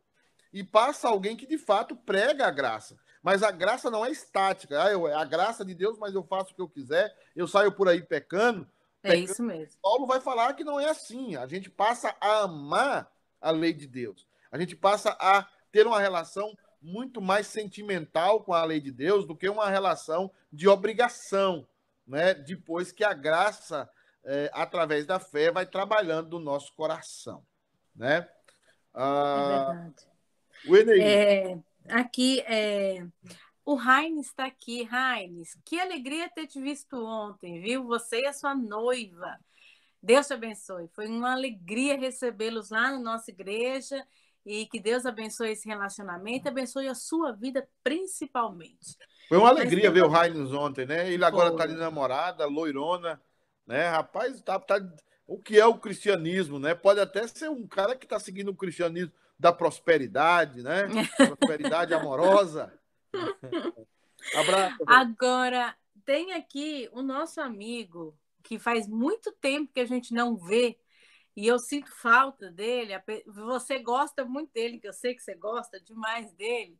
[0.53, 2.97] e passa alguém que de fato prega a graça.
[3.21, 4.81] Mas a graça não é estática.
[4.81, 7.49] Ah, eu, é a graça de Deus, mas eu faço o que eu quiser, eu
[7.49, 8.65] saio por aí pecando.
[9.13, 9.79] É isso mesmo.
[9.81, 11.35] Paulo vai falar que não é assim.
[11.35, 14.27] A gente passa a amar a lei de Deus.
[14.51, 19.25] A gente passa a ter uma relação muito mais sentimental com a lei de Deus
[19.25, 21.67] do que uma relação de obrigação,
[22.05, 22.33] né?
[22.33, 23.89] Depois que a graça,
[24.23, 27.45] é, através da fé, vai trabalhando no nosso coração,
[27.95, 28.27] né?
[28.93, 30.07] Ah, é verdade.
[30.67, 31.03] O Eneir.
[31.03, 31.59] É,
[31.89, 33.05] aqui, é,
[33.67, 34.87] o Heinz está aqui.
[34.89, 37.83] Heinz, que alegria ter te visto ontem, viu?
[37.83, 39.37] Você e a sua noiva.
[40.01, 40.87] Deus te abençoe.
[40.95, 44.07] Foi uma alegria recebê-los lá na nossa igreja
[44.45, 48.95] e que Deus abençoe esse relacionamento, abençoe a sua vida principalmente.
[49.27, 51.11] Foi uma alegria ver o Heinz ontem, né?
[51.11, 53.21] Ele agora está de namorada, loirona,
[53.65, 53.89] né?
[53.89, 54.79] Rapaz, tá, tá,
[55.27, 56.73] o que é o cristianismo, né?
[56.73, 60.83] Pode até ser um cara que está seguindo o cristianismo da prosperidade, né?
[61.37, 62.71] Prosperidade amorosa.
[64.35, 64.77] Abraço.
[64.85, 70.79] Agora, tem aqui o nosso amigo, que faz muito tempo que a gente não vê,
[71.35, 72.93] e eu sinto falta dele.
[73.27, 76.79] Você gosta muito dele, que eu sei que você gosta demais dele.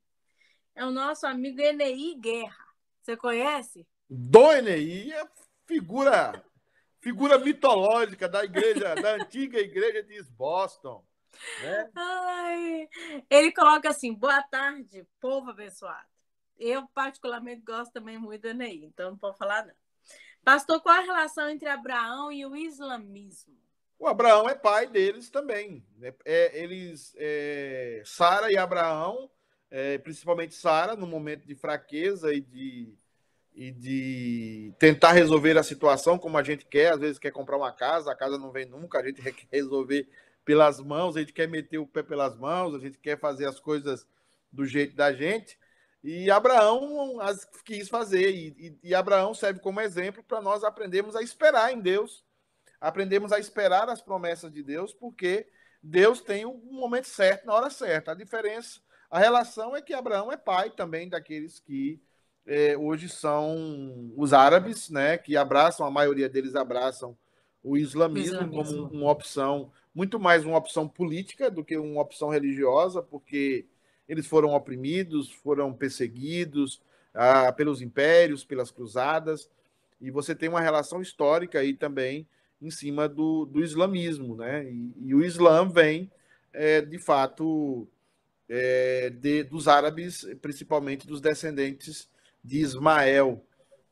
[0.73, 2.65] É o nosso amigo Enei Guerra.
[3.01, 3.88] Você conhece?
[4.09, 5.28] Do Enei é
[5.65, 6.43] figura,
[6.99, 11.05] figura mitológica da igreja, da antiga igreja de Boston.
[11.61, 11.91] Né?
[11.95, 12.89] Ai,
[13.30, 16.16] ele coloca assim: boa tarde, povo abençoado.
[16.60, 19.74] Eu, particularmente, gosto também muito do Enei, então não posso falar, não.
[20.43, 23.53] Pastor, qual a relação entre Abraão e o islamismo?
[23.99, 25.84] O Abraão é pai deles também.
[25.97, 26.14] Né?
[26.24, 29.30] É, eles, é, Sara e Abraão,
[29.70, 32.93] é, principalmente Sara, no momento de fraqueza e de,
[33.53, 37.72] e de tentar resolver a situação como a gente quer, às vezes quer comprar uma
[37.72, 40.08] casa, a casa não vem nunca, a gente quer resolver
[40.45, 43.60] pelas mãos, a gente quer meter o pé pelas mãos, a gente quer fazer as
[43.60, 44.08] coisas
[44.49, 45.60] do jeito da gente.
[46.04, 51.16] E Abraão as, quis fazer, e, e, e Abraão serve como exemplo para nós aprendermos
[51.16, 52.26] a esperar em Deus
[52.80, 55.48] aprendemos a esperar as promessas de Deus, porque
[55.82, 58.12] Deus tem o um momento certo na hora certa.
[58.12, 58.80] A diferença,
[59.10, 62.00] a relação é que Abraão é pai também daqueles que
[62.45, 67.18] é, hoje são os árabes, né, que abraçam, a maioria deles abraçam
[67.62, 68.89] o islamismo, islamismo.
[68.89, 73.68] como uma opção, muito mais uma opção política do que uma opção religiosa, porque
[74.08, 76.82] eles foram oprimidos, foram perseguidos
[77.14, 79.49] ah, pelos impérios, pelas cruzadas,
[79.99, 82.28] e você tem uma relação histórica aí também
[82.62, 84.64] em cima do, do islamismo, né?
[84.70, 86.12] E, e o Islã vem,
[86.53, 87.88] é, de fato,
[88.49, 92.10] é, de, dos árabes, principalmente dos descendentes
[92.43, 93.43] de Ismael.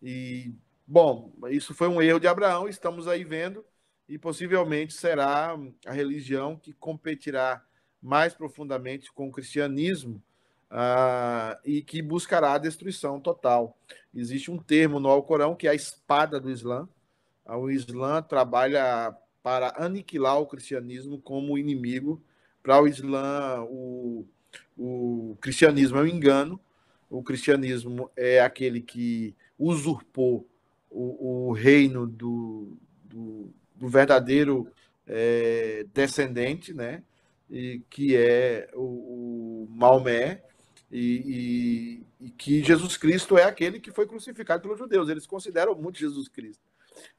[0.01, 0.53] E,
[0.86, 3.63] bom, isso foi um erro de Abraão, estamos aí vendo,
[4.07, 7.63] e possivelmente será a religião que competirá
[8.06, 10.22] mais profundamente com o cristianismo
[10.72, 13.76] uh, e que buscará a destruição total.
[14.14, 16.88] Existe um termo no Alcorão que é a espada do Islã,
[17.47, 22.22] o Islã trabalha para aniquilar o cristianismo como inimigo.
[22.64, 24.26] Para o Islã, o,
[24.76, 26.60] o cristianismo é um engano,
[27.08, 30.47] o cristianismo é aquele que usurpou
[30.89, 34.68] o, o reino do, do, do verdadeiro
[35.06, 37.03] é, descendente, né?
[37.50, 40.43] E, que é o, o Maomé,
[40.91, 45.10] e, e, e, que Jesus Cristo é aquele que foi crucificado pelos judeus.
[45.10, 46.66] Eles consideram muito Jesus Cristo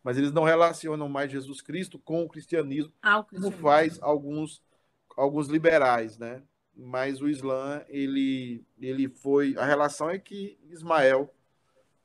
[0.03, 3.59] mas eles não relacionam mais Jesus Cristo com o cristianismo, ah, o cristianismo.
[3.59, 4.63] como faz alguns,
[5.17, 6.43] alguns liberais, né?
[6.75, 9.57] Mas o Islã, ele, ele foi.
[9.57, 11.33] A relação é que Ismael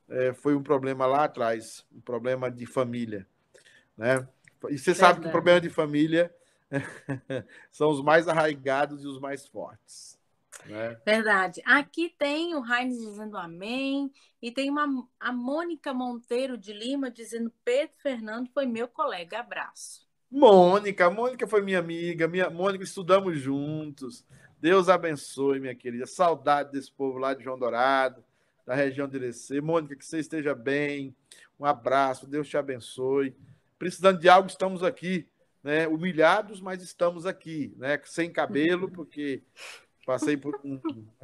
[0.08, 3.26] é, foi um problema lá atrás, um problema de família,
[3.96, 4.26] né?
[4.70, 6.32] E você sabe que o problema de família
[7.70, 10.18] são os mais arraigados e os mais fortes.
[10.66, 10.96] Né?
[11.04, 11.60] Verdade.
[11.64, 17.52] Aqui tem o Heinz dizendo amém, e tem uma, a Mônica Monteiro de Lima dizendo:
[17.64, 19.40] Pedro Fernando foi meu colega.
[19.40, 20.06] Abraço.
[20.30, 24.26] Mônica, Mônica foi minha amiga, minha Mônica, estudamos juntos.
[24.58, 26.06] Deus abençoe, minha querida.
[26.06, 28.24] Saudade desse povo lá de João Dourado,
[28.64, 29.60] da região de Irecê.
[29.60, 31.14] Mônica, que você esteja bem.
[31.58, 33.36] Um abraço, Deus te abençoe.
[33.78, 35.28] Precisando de algo, estamos aqui,
[35.62, 35.86] né?
[35.86, 38.00] Humilhados, mas estamos aqui, né?
[38.04, 39.42] Sem cabelo, porque
[40.04, 40.80] passei por uma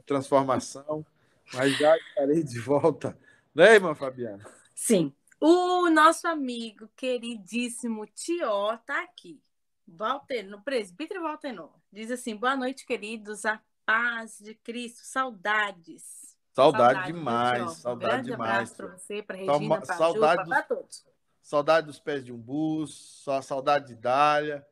[0.06, 1.04] transformação,
[1.52, 3.18] mas já estarei de volta.
[3.54, 4.44] Né, irmã Fabiana?
[4.74, 5.12] Sim.
[5.40, 9.40] O nosso amigo queridíssimo Tió está aqui.
[9.86, 11.72] Walter, no presbítero Waltenor.
[11.92, 13.44] Diz assim: boa noite, queridos.
[13.44, 15.00] A paz de Cristo.
[15.02, 16.36] Saudades.
[16.52, 17.72] Saudade, saudade demais.
[17.72, 18.50] Saudade um grande demais.
[18.50, 21.06] abraço para você, para Regina, para saudade para todos.
[21.48, 22.94] Saudade dos pés de um bus,
[23.24, 24.66] só saudade de Dália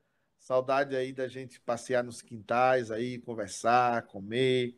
[0.47, 4.77] Saudade aí da gente passear nos quintais aí, conversar, comer,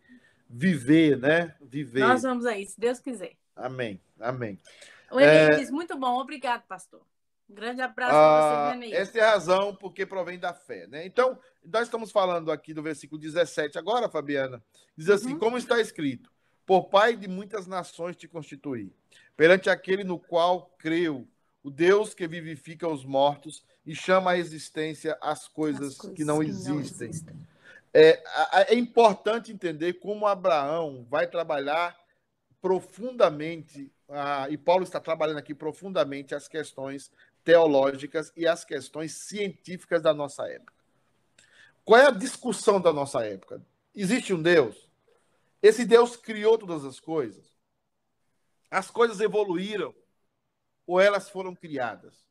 [0.49, 1.55] viver, né?
[1.61, 2.01] Viver.
[2.01, 3.37] Nós vamos aí, se Deus quiser.
[3.55, 4.01] Amém.
[4.19, 4.59] Amém.
[5.11, 5.57] O Enem é...
[5.57, 7.03] diz, muito bom, obrigado, pastor.
[7.51, 11.05] Um grande abraço ah, para você, Essa é a razão porque provém da fé, né?
[11.05, 14.65] Então, nós estamos falando aqui do versículo 17 agora, Fabiana.
[14.97, 15.39] Diz assim: uhum.
[15.39, 16.31] como está escrito:
[16.65, 18.91] Por pai de muitas nações te constituí,
[19.37, 21.29] perante aquele no qual creu,
[21.63, 26.25] o Deus que vivifica os mortos e chama à existência as coisas, as coisas que,
[26.25, 26.73] não, que existem.
[26.73, 27.49] não existem.
[27.93, 28.23] É,
[28.73, 31.99] é importante entender como Abraão vai trabalhar
[32.61, 37.11] profundamente, ah, e Paulo está trabalhando aqui profundamente as questões
[37.45, 40.75] teológicas e as questões científicas da nossa época.
[41.85, 43.63] Qual é a discussão da nossa época?
[43.95, 44.89] Existe um Deus?
[45.63, 47.47] Esse Deus criou todas as coisas?
[48.71, 49.95] As coisas evoluíram
[50.89, 52.25] ou elas foram criadas?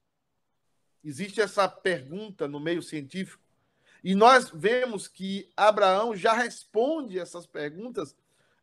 [1.04, 3.44] Existe essa pergunta no meio científico.
[4.04, 8.16] E nós vemos que Abraão já responde essas perguntas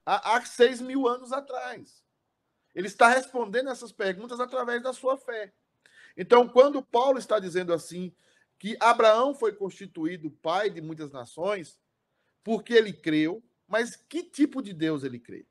[0.04, 2.02] há, há seis mil anos atrás.
[2.74, 5.52] Ele está respondendo essas perguntas através da sua fé.
[6.16, 8.12] Então, quando Paulo está dizendo assim,
[8.58, 11.78] que Abraão foi constituído pai de muitas nações,
[12.42, 15.46] porque ele creu, mas que tipo de Deus ele crê?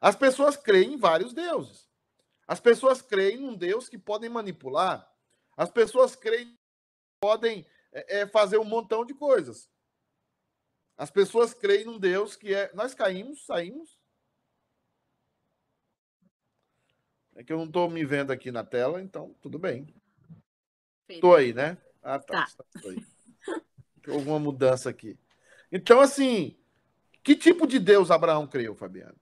[0.00, 1.91] As pessoas creem em vários deuses.
[2.52, 5.10] As pessoas creem num Deus que podem manipular.
[5.56, 6.58] As pessoas creem que
[7.18, 9.70] podem é, é, fazer um montão de coisas.
[10.94, 12.70] As pessoas creem num Deus que é.
[12.74, 13.98] Nós caímos, saímos.
[17.34, 19.86] É que eu não estou me vendo aqui na tela, então tudo bem.
[21.08, 21.78] Estou aí, né?
[22.02, 22.48] Ah, tá.
[22.54, 24.12] tá.
[24.12, 25.18] Alguma mudança aqui.
[25.72, 26.54] Então, assim,
[27.24, 29.16] que tipo de Deus Abraão creu, Fabiano?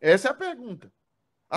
[0.00, 0.92] Essa é a pergunta.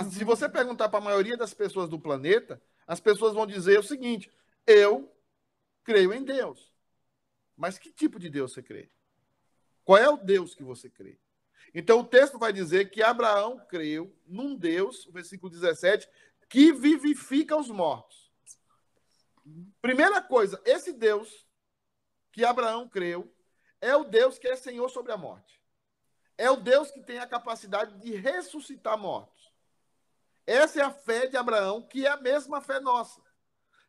[0.05, 0.11] Uhum.
[0.11, 3.83] Se você perguntar para a maioria das pessoas do planeta, as pessoas vão dizer o
[3.83, 4.31] seguinte:
[4.65, 5.11] eu
[5.83, 6.73] creio em Deus.
[7.55, 8.89] Mas que tipo de Deus você crê?
[9.83, 11.19] Qual é o Deus que você crê?
[11.73, 16.07] Então o texto vai dizer que Abraão creu num Deus, versículo 17,
[16.49, 18.31] que vivifica os mortos.
[19.81, 21.47] Primeira coisa, esse Deus
[22.31, 23.33] que Abraão creu
[23.79, 25.61] é o Deus que é Senhor sobre a morte.
[26.37, 29.36] É o Deus que tem a capacidade de ressuscitar mortos.
[30.47, 33.21] Essa é a fé de Abraão, que é a mesma fé nossa.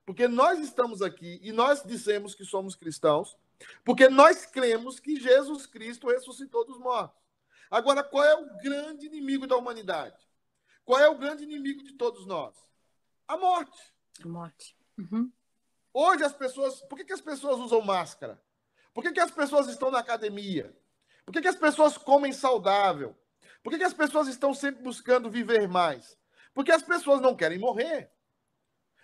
[0.05, 3.37] Porque nós estamos aqui e nós dissemos que somos cristãos,
[3.85, 7.17] porque nós cremos que Jesus Cristo ressuscitou dos mortos.
[7.71, 10.17] Agora, qual é o grande inimigo da humanidade?
[10.85, 12.57] Qual é o grande inimigo de todos nós?
[13.29, 13.79] A morte.
[14.25, 14.77] A morte.
[14.97, 15.31] Uhum.
[15.95, 16.81] Hoje as pessoas.
[16.83, 18.43] Por que, que as pessoas usam máscara?
[18.93, 20.77] Por que, que as pessoas estão na academia?
[21.25, 23.15] Por que, que as pessoas comem saudável?
[23.63, 26.18] Por que, que as pessoas estão sempre buscando viver mais?
[26.59, 28.11] Porque as pessoas não querem morrer.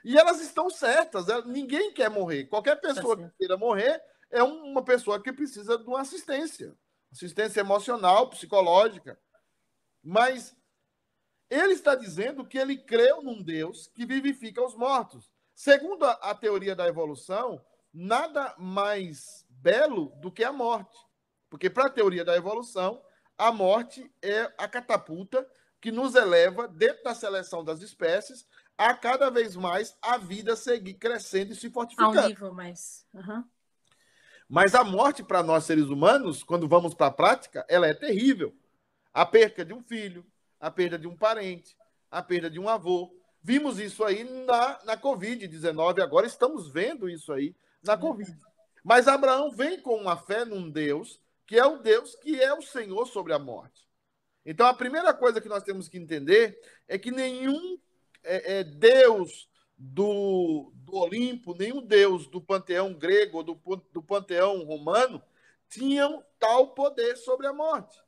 [0.05, 1.27] E elas estão certas.
[1.47, 2.47] Ninguém quer morrer.
[2.47, 6.77] Qualquer pessoa que queira morrer é uma pessoa que precisa de uma assistência
[7.13, 9.17] assistência emocional, psicológica.
[10.03, 10.53] Mas
[11.49, 15.31] ele está dizendo que ele creu num Deus que vivifica os mortos.
[15.55, 20.99] Segundo a, a teoria da evolução, nada mais belo do que a morte.
[21.49, 23.01] Porque, para a teoria da evolução,
[23.39, 25.49] a morte é a catapulta
[25.85, 28.47] que nos eleva, dentro da seleção das espécies,
[28.79, 32.21] a cada vez mais a vida seguir crescendo e se fortificando.
[32.21, 33.07] Ao nível mais.
[33.13, 33.45] Uhum.
[34.49, 38.57] Mas a morte para nós seres humanos, quando vamos para a prática, ela é terrível.
[39.13, 40.25] A perca de um filho,
[40.59, 41.77] a perda de um parente,
[42.11, 43.15] a perda de um avô.
[43.43, 48.35] Vimos isso aí na, na Covid-19, agora estamos vendo isso aí na Covid.
[48.83, 52.63] Mas Abraão vem com uma fé num Deus, que é o Deus que é o
[52.63, 53.85] Senhor sobre a morte.
[54.45, 57.79] Então, a primeira coisa que nós temos que entender é que nenhum
[58.23, 63.61] é, é, Deus do, do Olimpo, nenhum deus do panteão grego ou do,
[63.93, 65.23] do panteão romano
[65.69, 67.99] tinham tal poder sobre a morte.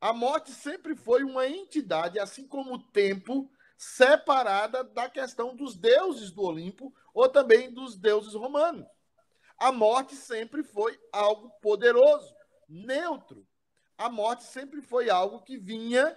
[0.00, 6.30] A morte sempre foi uma entidade, assim como o tempo, separada da questão dos deuses
[6.30, 8.86] do Olimpo ou também dos deuses romanos.
[9.58, 12.32] A morte sempre foi algo poderoso,
[12.68, 13.44] neutro.
[13.98, 16.16] A morte sempre foi algo que vinha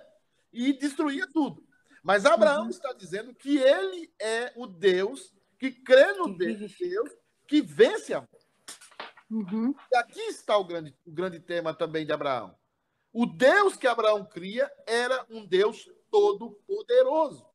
[0.54, 1.68] e destruía tudo.
[2.04, 2.70] Mas Abraão uhum.
[2.70, 7.10] está dizendo que ele é o Deus que crê no Deus, Deus
[7.48, 8.42] que vence a morte.
[9.30, 9.74] Uhum.
[9.92, 12.56] E aqui está o grande, o grande tema também de Abraão.
[13.14, 17.46] O Deus que Abraão cria era um Deus todo-poderoso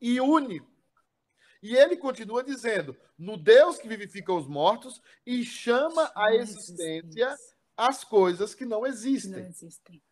[0.00, 0.72] e único.
[1.62, 7.34] E ele continua dizendo: no Deus que vivifica os mortos e chama à existência
[7.76, 9.32] as coisas que não existem.
[9.32, 10.02] não existem.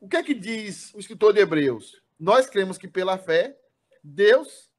[0.00, 2.02] O que é que diz o escritor de Hebreus?
[2.18, 3.58] Nós cremos que pela fé,
[4.02, 4.72] Deus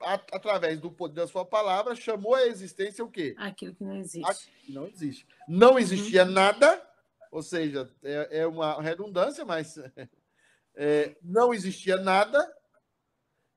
[0.00, 3.34] através do poder da sua palavra, chamou a existência o quê?
[3.36, 4.24] Aquilo que não existe.
[4.24, 5.26] Aquilo que não existe.
[5.46, 6.30] Não existia uhum.
[6.30, 6.90] nada,
[7.30, 9.76] ou seja, é, é uma redundância, mas
[10.74, 12.50] é, não existia nada,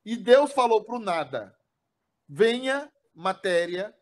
[0.05, 1.57] e Deus falou para o nada:
[2.27, 3.95] venha matéria,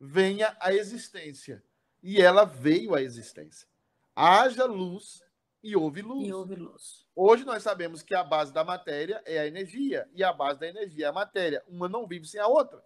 [0.00, 1.62] venha a existência.
[2.02, 3.68] E ela veio à existência.
[4.14, 5.22] Haja luz
[5.62, 6.26] e houve luz.
[6.26, 7.06] E houve luz.
[7.14, 10.68] Hoje nós sabemos que a base da matéria é a energia, e a base da
[10.68, 11.62] energia é a matéria.
[11.66, 12.82] Uma não vive sem a outra.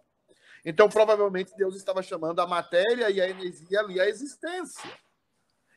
[0.65, 4.89] Então, provavelmente, Deus estava chamando a matéria e a energia ali a existência.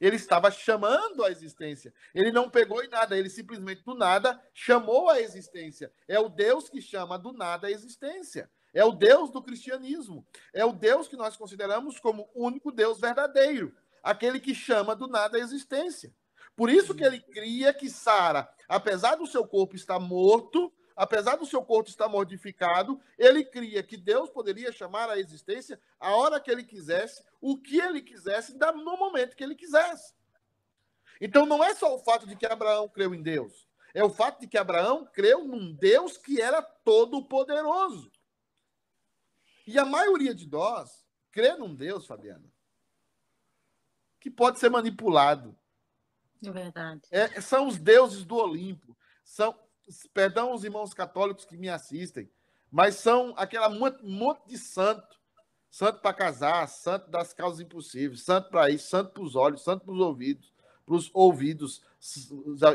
[0.01, 1.93] Ele estava chamando a existência.
[2.15, 5.93] Ele não pegou em nada, ele simplesmente do nada chamou a existência.
[6.07, 8.51] É o Deus que chama do nada a existência.
[8.77, 10.27] É o Deus do cristianismo.
[10.53, 13.75] É o Deus que nós consideramos como o único Deus verdadeiro.
[14.03, 16.15] Aquele que chama do nada a existência.
[16.55, 21.47] Por isso que ele cria que Sara, apesar do seu corpo estar morto, apesar do
[21.47, 26.51] seu corpo estar mortificado, ele cria que Deus poderia chamar à existência a hora que
[26.51, 30.13] ele quisesse, o que ele quisesse, no momento que ele quisesse.
[31.19, 34.39] Então não é só o fato de que Abraão creu em Deus, é o fato
[34.39, 38.11] de que Abraão creu num Deus que era todo-poderoso.
[39.67, 42.45] E a maioria de nós crê num Deus, Fabiana,
[44.21, 45.57] que pode ser manipulado,
[46.45, 47.03] é verdade.
[47.11, 48.97] É, são os deuses do Olimpo.
[49.25, 49.55] São,
[50.13, 52.31] perdão os irmãos católicos que me assistem,
[52.71, 55.17] mas são aquela monte de santo.
[55.71, 59.85] Santo para casar, santo das causas impossíveis, santo para isso, santo para os olhos, santo
[59.85, 60.55] para os ouvidos,
[60.87, 61.83] para os ouvidos.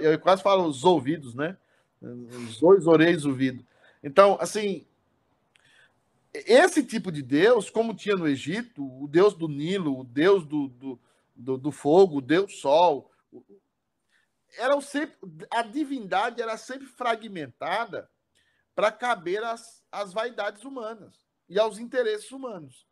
[0.03, 1.57] Eu quase falo os ouvidos, né?
[1.99, 3.65] Os dois orelhas ouvidos.
[4.03, 4.85] Então, assim,
[6.33, 10.69] esse tipo de Deus, como tinha no Egito, o Deus do Nilo, o Deus do,
[10.69, 11.01] do,
[11.35, 13.11] do, do fogo, o Deus Sol,
[14.57, 15.15] eram sempre,
[15.51, 18.09] a divindade era sempre fragmentada
[18.75, 21.15] para caber às, às vaidades humanas
[21.49, 22.85] e aos interesses humanos.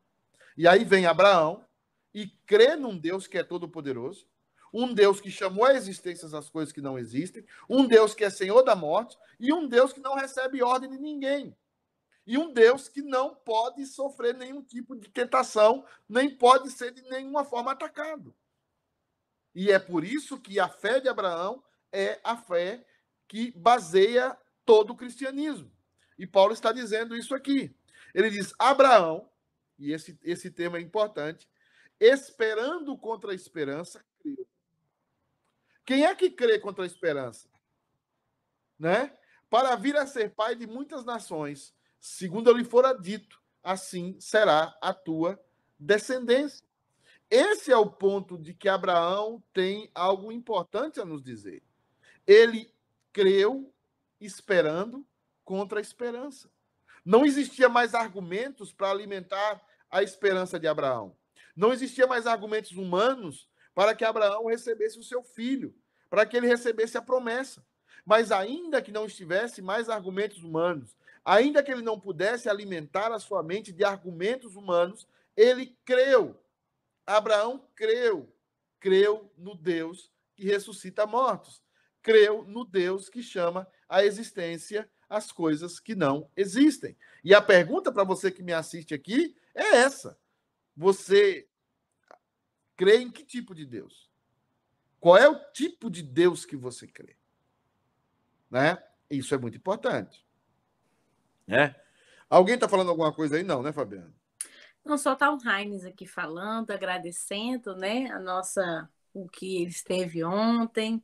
[0.57, 1.65] E aí vem Abraão
[2.13, 4.27] e crê num Deus que é todo-poderoso,
[4.73, 8.29] um Deus que chamou à existência as coisas que não existem, um Deus que é
[8.29, 11.55] senhor da morte e um Deus que não recebe ordem de ninguém.
[12.29, 17.01] E um Deus que não pode sofrer nenhum tipo de tentação, nem pode ser de
[17.09, 18.35] nenhuma forma atacado.
[19.55, 22.85] E é por isso que a fé de Abraão é a fé
[23.27, 25.71] que baseia todo o cristianismo.
[26.19, 27.75] E Paulo está dizendo isso aqui.
[28.13, 29.27] Ele diz: Abraão,
[29.79, 31.49] e esse, esse tema é importante,
[31.99, 34.47] esperando contra a esperança, creu.
[35.83, 37.49] Quem é que crê contra a esperança?
[38.77, 39.17] Né?
[39.49, 44.93] Para vir a ser pai de muitas nações, segundo lhe fora dito, assim será a
[44.93, 45.39] tua
[45.77, 46.63] descendência.
[47.29, 51.61] Esse é o ponto de que Abraão tem algo importante a nos dizer.
[52.25, 52.73] Ele
[53.13, 53.71] creu
[54.19, 55.05] esperando
[55.45, 56.49] contra a esperança.
[57.05, 61.15] Não existia mais argumentos para alimentar a esperança de Abraão.
[61.55, 65.75] Não existia mais argumentos humanos para que Abraão recebesse o seu filho,
[66.09, 67.65] para que ele recebesse a promessa.
[68.05, 70.95] Mas ainda que não estivesse mais argumentos humanos,
[71.33, 76.39] ainda que ele não pudesse alimentar a sua mente de argumentos humanos, ele creu
[77.09, 78.31] Abraão creu,
[78.79, 81.63] creu no Deus que ressuscita mortos,
[82.03, 86.95] creu no Deus que chama à existência as coisas que não existem.
[87.23, 90.19] E a pergunta para você que me assiste aqui é essa:
[90.77, 91.47] você
[92.77, 94.07] crê em que tipo de Deus?
[94.99, 97.17] Qual é o tipo de Deus que você crê?
[98.51, 98.77] Né?
[99.09, 100.23] Isso é muito importante.
[101.49, 101.75] Né?
[102.29, 103.43] Alguém está falando alguma coisa aí?
[103.43, 104.13] Não, né, Fabiano?
[104.85, 110.23] Não só está o Heinz aqui falando, agradecendo, né, a nossa o que ele esteve
[110.23, 111.03] ontem,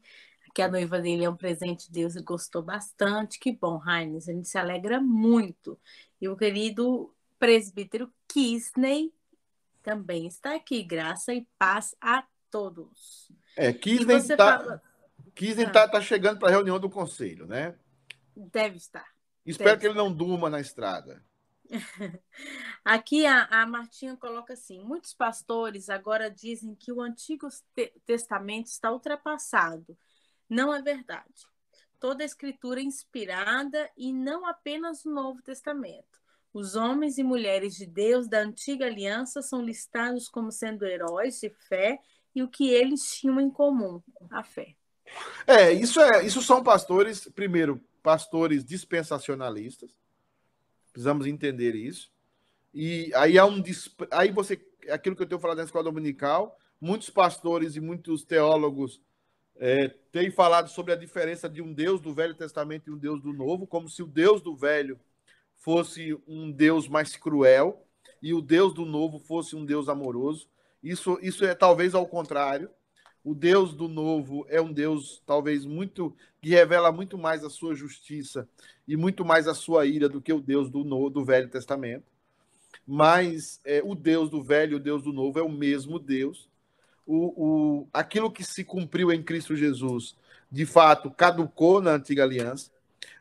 [0.53, 3.39] que a noiva dele é um presente de Deus e gostou bastante.
[3.39, 5.77] Que bom, Heinz, a gente se alegra muito.
[6.21, 9.11] E o querido presbítero Kisney
[9.83, 10.83] também está aqui.
[10.83, 13.31] Graça e paz a todos.
[13.57, 14.81] É, Kisney está fala...
[15.33, 15.71] Kisney ah.
[15.71, 17.75] tá, tá chegando para a reunião do conselho, né?
[18.35, 19.14] Deve estar.
[19.45, 21.23] Espero que ele não durma na estrada.
[22.83, 27.47] Aqui a, a Martinha coloca assim: muitos pastores agora dizem que o Antigo
[28.05, 29.97] Testamento está ultrapassado.
[30.49, 31.47] Não é verdade.
[31.99, 36.15] Toda a escritura é inspirada e não apenas o Novo Testamento.
[36.53, 41.49] Os homens e mulheres de Deus da antiga aliança são listados como sendo heróis de
[41.49, 41.99] fé
[42.33, 44.75] e o que eles tinham em comum, a fé.
[45.47, 49.89] É, isso é, isso são pastores, primeiro, pastores dispensacionalistas,
[50.93, 52.09] Precisamos entender isso.
[52.73, 53.61] E aí há um
[54.11, 59.01] aí você aquilo que eu tenho falado na escola dominical, muitos pastores e muitos teólogos
[59.57, 63.21] é, têm falado sobre a diferença de um Deus do Velho Testamento e um Deus
[63.21, 64.97] do Novo, como se o Deus do Velho
[65.55, 67.85] fosse um Deus mais cruel
[68.21, 70.47] e o Deus do novo fosse um Deus amoroso.
[70.81, 72.69] Isso, isso é talvez ao contrário.
[73.25, 77.73] O Deus do novo é um Deus talvez muito que revela muito mais a sua
[77.73, 78.47] justiça
[78.87, 82.05] e muito mais a sua ira do que o Deus do, no, do Velho Testamento.
[82.85, 86.47] Mas é, o Deus do Velho e o Deus do Novo é o mesmo Deus.
[87.03, 87.15] O,
[87.45, 90.15] o, aquilo que se cumpriu em Cristo Jesus,
[90.51, 92.69] de fato, caducou na antiga aliança,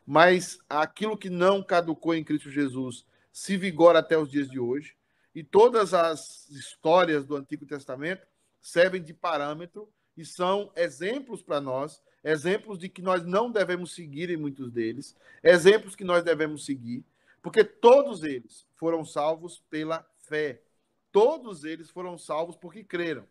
[0.05, 3.03] mas aquilo que não caducou em Cristo Jesus
[3.33, 4.93] se vigora até os dias de hoje.
[5.33, 8.27] E todas as histórias do Antigo Testamento
[8.61, 14.29] servem de parâmetro e são exemplos para nós, exemplos de que nós não devemos seguir
[14.29, 17.03] em muitos deles, exemplos que nós devemos seguir,
[17.41, 20.61] porque todos eles foram salvos pela fé.
[21.11, 23.25] Todos eles foram salvos porque creram.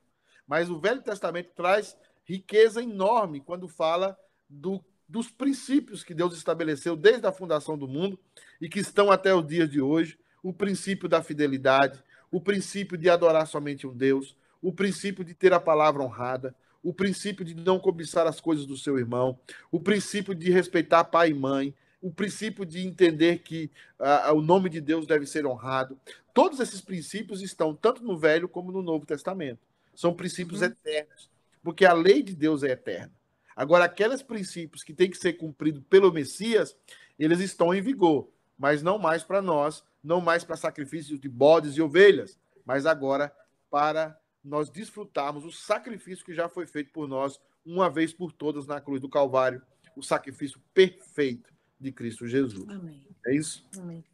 [0.47, 4.17] Mas o Velho Testamento traz riqueza enorme quando fala
[4.49, 8.19] do, dos princípios que Deus estabeleceu desde a fundação do mundo
[8.61, 13.09] e que estão até os dias de hoje o princípio da fidelidade, o princípio de
[13.09, 16.55] adorar somente um Deus, o princípio de ter a palavra honrada,
[16.85, 19.39] o princípio de não cobiçar as coisas do seu irmão,
[19.73, 24.69] o princípio de respeitar pai e mãe, o princípio de entender que uh, o nome
[24.69, 25.99] de Deus deve ser honrado.
[26.35, 29.61] Todos esses princípios estão tanto no Velho como no Novo Testamento.
[29.95, 30.67] São princípios uhum.
[30.67, 31.31] eternos,
[31.63, 33.13] porque a lei de Deus é eterna.
[33.57, 36.77] Agora, aqueles princípios que têm que ser cumpridos pelo Messias,
[37.19, 38.29] eles estão em vigor,
[38.59, 43.35] mas não mais para nós, não mais para sacrifícios de bodes e ovelhas, mas agora
[43.71, 48.67] para nós desfrutarmos o sacrifício que já foi feito por nós uma vez por todas
[48.67, 49.63] na cruz do Calvário,
[49.97, 52.69] o sacrifício perfeito de Cristo Jesus.
[52.69, 53.07] Amém.
[53.27, 53.65] É isso?
[53.79, 54.05] Amém.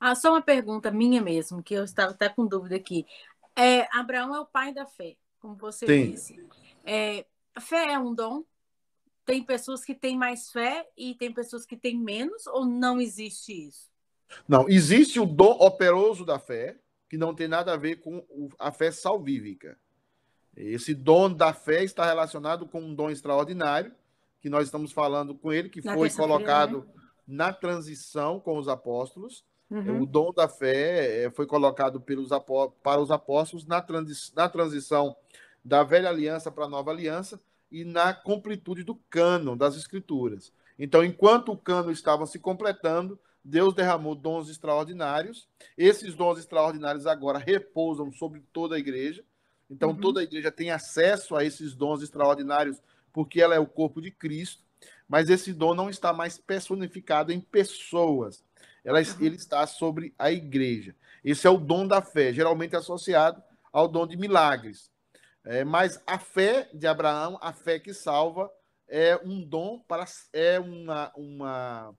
[0.00, 3.06] Ah, só uma pergunta minha mesmo, que eu estava até com dúvida aqui.
[3.54, 6.10] É, Abraão é o pai da fé, como você Sim.
[6.10, 6.48] disse.
[6.84, 7.24] É,
[7.54, 8.44] a fé é um dom?
[9.24, 13.52] Tem pessoas que têm mais fé e tem pessoas que têm menos, ou não existe
[13.52, 13.88] isso?
[14.46, 16.78] Não, existe o dom operoso da fé,
[17.08, 18.24] que não tem nada a ver com
[18.58, 19.78] a fé salvífica.
[20.56, 23.92] Esse dom da fé está relacionado com um dom extraordinário,
[24.40, 27.02] que nós estamos falando com ele, que na foi colocado né?
[27.26, 29.44] na transição com os apóstolos.
[29.70, 30.02] Uhum.
[30.02, 32.30] O dom da fé eh, foi colocado pelos
[32.82, 35.14] para os apóstolos na, transi na transição
[35.64, 37.38] da velha aliança para a nova aliança
[37.70, 40.52] e na completude do cano das escrituras.
[40.78, 43.18] Então, enquanto o cano estava se completando,
[43.48, 45.48] Deus derramou dons extraordinários.
[45.76, 49.24] Esses dons extraordinários agora repousam sobre toda a igreja.
[49.70, 49.96] Então, uhum.
[49.96, 52.76] toda a igreja tem acesso a esses dons extraordinários,
[53.10, 54.62] porque ela é o corpo de Cristo.
[55.08, 58.44] Mas esse dom não está mais personificado em pessoas.
[58.84, 59.16] Ela, uhum.
[59.20, 60.94] Ele está sobre a igreja.
[61.24, 63.42] Esse é o dom da fé, geralmente associado
[63.72, 64.90] ao dom de milagres.
[65.42, 68.50] É, mas a fé de Abraão, a fé que salva,
[68.86, 71.94] é um dom para é uma, uma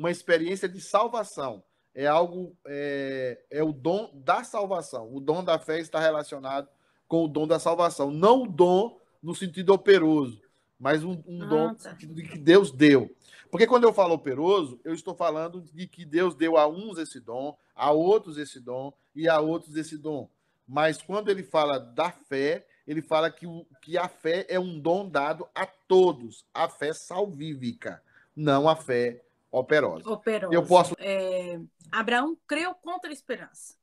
[0.00, 1.62] uma experiência de salvação.
[1.94, 5.14] É algo, é, é o dom da salvação.
[5.14, 6.68] O dom da fé está relacionado
[7.06, 8.10] com o dom da salvação.
[8.10, 10.40] Não o dom no sentido operoso,
[10.78, 11.90] mas um, um ah, dom no tá.
[11.90, 13.14] sentido de que Deus deu.
[13.50, 17.20] Porque quando eu falo operoso, eu estou falando de que Deus deu a uns esse
[17.20, 20.30] dom, a outros esse dom e a outros esse dom.
[20.66, 24.80] Mas quando ele fala da fé, ele fala que, o, que a fé é um
[24.80, 28.02] dom dado a todos, a fé salvífica,
[28.34, 30.08] não a fé operosa.
[30.08, 30.54] Operosa.
[30.54, 30.94] Eu posso.
[30.98, 33.78] É, Abraão creu contra a esperança.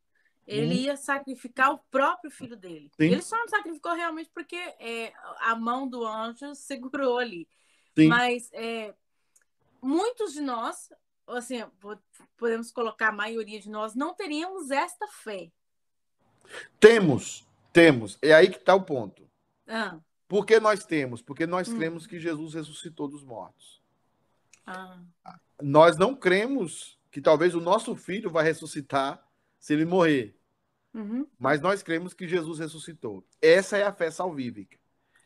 [0.47, 0.79] Ele hum.
[0.79, 2.89] ia sacrificar o próprio filho dele.
[2.95, 3.07] Sim.
[3.07, 5.11] Ele só não sacrificou realmente porque é,
[5.41, 7.47] a mão do anjo segurou ali.
[7.97, 8.07] Sim.
[8.07, 8.95] Mas é,
[9.81, 10.89] muitos de nós,
[11.27, 11.65] assim,
[12.37, 15.51] podemos colocar a maioria de nós, não teríamos esta fé.
[16.79, 18.17] Temos, temos.
[18.21, 19.29] É aí que está o ponto.
[19.67, 19.99] Ah.
[20.29, 21.21] Por que nós temos?
[21.21, 21.75] Porque nós hum.
[21.75, 23.81] cremos que Jesus ressuscitou dos mortos.
[24.65, 24.97] Ah
[25.61, 29.23] nós não cremos que talvez o nosso filho vai ressuscitar
[29.59, 30.35] se ele morrer.
[30.93, 31.27] Uhum.
[31.37, 33.25] Mas nós cremos que Jesus ressuscitou.
[33.41, 34.77] Essa é a fé salvífica.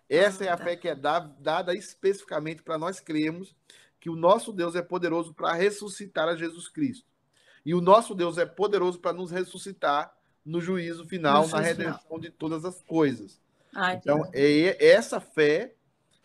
[0.10, 0.64] Essa ah, é a tá.
[0.64, 3.56] fé que é dada especificamente para nós cremos
[4.00, 7.08] que o nosso Deus é poderoso para ressuscitar a Jesus Cristo.
[7.66, 10.14] E o nosso Deus é poderoso para nos ressuscitar
[10.44, 12.20] no juízo final, no na redenção final.
[12.20, 13.40] de todas as coisas.
[13.74, 15.76] Ai, então, é, essa fé,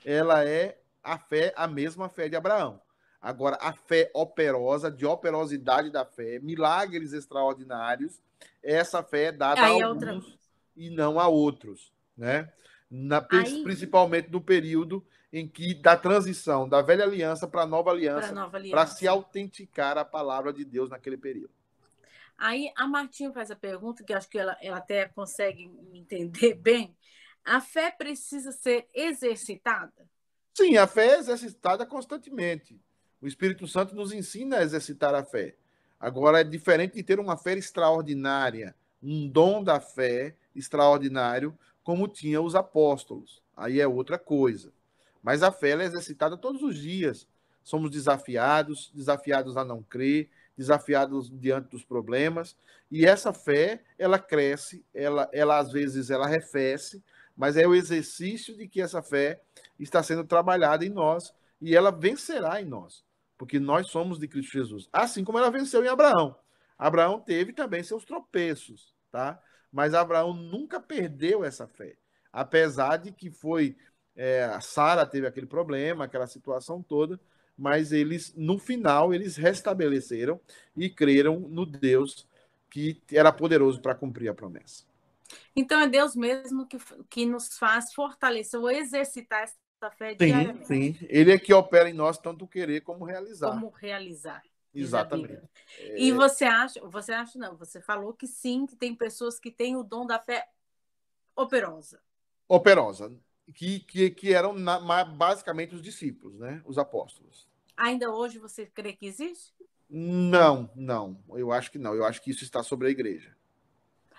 [0.04, 2.80] ela é a fé, a mesma fé de Abraão.
[3.26, 8.20] Agora, a fé operosa, de operosidade da fé, milagres extraordinários,
[8.62, 10.38] essa fé é dada Aí a alguns outra...
[10.76, 12.52] e não a outros, né?
[12.88, 13.64] Na, Aí...
[13.64, 18.32] Principalmente no período em que da transição da velha aliança para a nova aliança,
[18.70, 21.50] para se autenticar a palavra de Deus naquele período.
[22.38, 26.96] Aí a Martinha faz a pergunta, que acho que ela, ela até consegue entender bem.
[27.44, 30.08] A fé precisa ser exercitada?
[30.54, 32.80] Sim, a fé é exercitada constantemente.
[33.20, 35.54] O Espírito Santo nos ensina a exercitar a fé.
[35.98, 42.40] Agora é diferente de ter uma fé extraordinária, um dom da fé extraordinário, como tinha
[42.40, 43.42] os apóstolos.
[43.56, 44.72] Aí é outra coisa.
[45.22, 47.26] Mas a fé é exercitada todos os dias.
[47.62, 52.56] Somos desafiados, desafiados a não crer, desafiados diante dos problemas.
[52.90, 57.02] E essa fé, ela cresce, ela, ela às vezes ela arrefece,
[57.36, 59.40] mas é o exercício de que essa fé
[59.78, 63.04] está sendo trabalhada em nós e ela vencerá em nós,
[63.36, 64.88] porque nós somos de Cristo Jesus.
[64.92, 66.36] Assim como ela venceu em Abraão.
[66.78, 69.40] Abraão teve também seus tropeços, tá?
[69.72, 71.96] Mas Abraão nunca perdeu essa fé,
[72.32, 73.76] apesar de que foi
[74.14, 77.20] é, Sara teve aquele problema, aquela situação toda,
[77.56, 80.40] mas eles, no final, eles restabeleceram
[80.76, 82.26] e creram no Deus
[82.70, 84.84] que era poderoso para cumprir a promessa.
[85.54, 86.78] Então é Deus mesmo que,
[87.08, 89.56] que nos faz fortalecer ou exercitar essa
[89.90, 90.66] fé sim, diariamente.
[90.66, 93.50] Sim, Ele é que opera em nós tanto querer como realizar.
[93.50, 94.42] Como realizar.
[94.74, 95.42] Exatamente.
[95.96, 96.14] E é...
[96.14, 99.82] você acha, você acha não, você falou que sim, que tem pessoas que têm o
[99.82, 100.48] dom da fé
[101.34, 102.00] operosa.
[102.48, 103.12] Operosa
[103.54, 106.62] que, que, que eram na, basicamente os discípulos, né?
[106.64, 107.48] os apóstolos.
[107.76, 109.54] Ainda hoje você crê que existe?
[109.88, 111.22] Não, não.
[111.30, 111.94] Eu acho que não.
[111.94, 113.36] Eu acho que isso está sobre a igreja.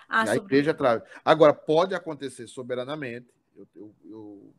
[0.08, 0.42] Ah, a sobre...
[0.42, 1.04] igreja traz.
[1.26, 4.54] Agora, pode acontecer soberanamente eu, eu, eu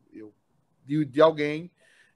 [0.85, 1.71] de, de, alguém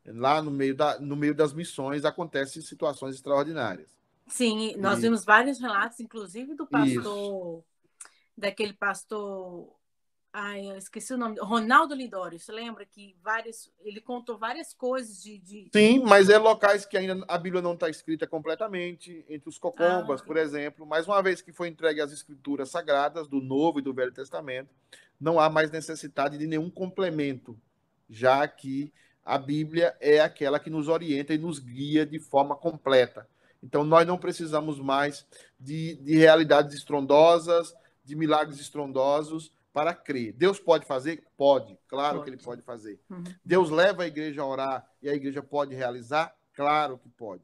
[0.06, 3.90] lá no meio, da, no meio das missões acontecem situações extraordinárias.
[4.28, 5.02] Sim, nós e...
[5.02, 7.64] vimos vários relatos, inclusive do pastor, isso.
[8.38, 9.70] daquele pastor
[10.36, 11.40] Ai, eu esqueci o nome.
[11.40, 15.70] Ronaldo Lidório, você lembra que vários, ele contou várias coisas de, de...
[15.72, 20.22] Sim, mas é locais que ainda a Bíblia não está escrita completamente, entre os cocombas,
[20.22, 20.88] ah, por exemplo.
[20.88, 24.74] Mas uma vez que foi entregue as escrituras sagradas do Novo e do Velho Testamento,
[25.22, 27.56] não há mais necessidade de nenhum complemento,
[28.14, 28.94] já que
[29.26, 33.28] a Bíblia é aquela que nos orienta e nos guia de forma completa.
[33.62, 35.26] Então, nós não precisamos mais
[35.60, 40.34] de, de realidades estrondosas, de milagres estrondosos, para crer.
[40.34, 41.24] Deus pode fazer?
[41.36, 42.30] Pode, claro pode.
[42.30, 43.00] que ele pode fazer.
[43.10, 43.24] Uhum.
[43.44, 46.36] Deus leva a igreja a orar e a igreja pode realizar?
[46.54, 47.42] Claro que pode.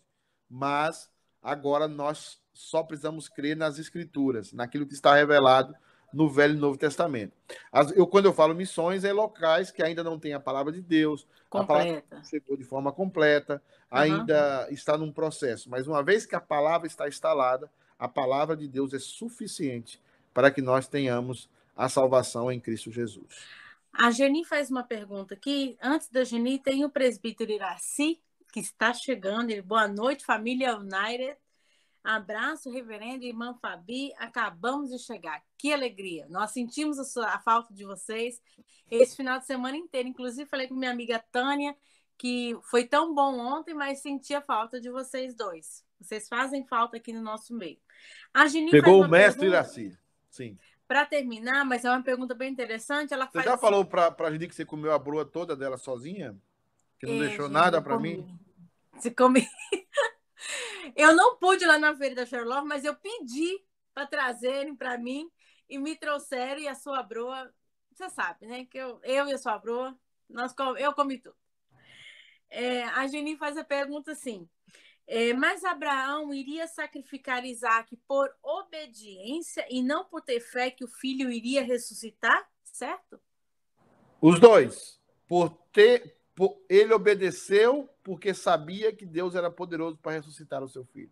[0.47, 1.09] Mas
[1.41, 5.73] agora nós só precisamos crer nas escrituras, naquilo que está revelado
[6.13, 7.33] no Velho e Novo Testamento.
[7.71, 10.81] As, eu, quando eu falo missões, é locais que ainda não tem a palavra de
[10.81, 11.99] Deus, completa.
[11.99, 13.97] a palavra chegou de forma completa, uhum.
[13.97, 15.69] ainda está num processo.
[15.69, 20.01] Mas uma vez que a palavra está instalada, a palavra de Deus é suficiente
[20.33, 23.59] para que nós tenhamos a salvação em Cristo Jesus.
[23.93, 25.77] A Geni faz uma pergunta aqui.
[25.81, 28.21] Antes da Geni, tem o presbítero Iraci,
[28.53, 29.49] que está chegando.
[29.49, 31.35] Ele, boa noite, família United.
[32.03, 34.13] Abraço, reverendo irmã Fabi.
[34.17, 35.41] Acabamos de chegar.
[35.57, 36.27] Que alegria.
[36.29, 38.41] Nós sentimos a, sua, a falta de vocês
[38.89, 40.07] esse final de semana inteiro.
[40.07, 41.75] Inclusive, falei com minha amiga Tânia,
[42.17, 45.83] que foi tão bom ontem, mas sentia falta de vocês dois.
[45.99, 47.77] Vocês fazem falta aqui no nosso meio.
[48.33, 49.57] A Geni Pegou o mestre pergunta...
[49.57, 49.97] Iraci.
[50.29, 50.57] Sim.
[50.87, 53.13] Para terminar, mas é uma pergunta bem interessante.
[53.13, 55.77] Ela você já assim, falou para a Judy que você comeu a broa toda dela
[55.77, 56.35] sozinha?
[56.99, 58.27] Que não é, deixou nada para mim?
[58.99, 59.47] Se come.
[60.95, 63.63] eu não pude ir lá na feira da Sherlock, mas eu pedi
[63.93, 65.29] para trazerem para mim
[65.69, 66.61] e me trouxeram.
[66.61, 67.53] E a sua broa,
[67.91, 68.65] você sabe, né?
[68.65, 69.97] Que eu, eu e a sua broa,
[70.29, 71.35] nós, eu comi tudo.
[72.49, 74.49] É, a Geni faz a pergunta assim:
[75.11, 80.87] é, mas Abraão iria sacrificar Isaac por obediência e não por ter fé que o
[80.87, 83.19] filho iria ressuscitar, certo?
[84.21, 84.99] Os dois.
[85.27, 86.18] Por ter,
[86.69, 91.11] ele obedeceu porque sabia que Deus era poderoso para ressuscitar o seu filho.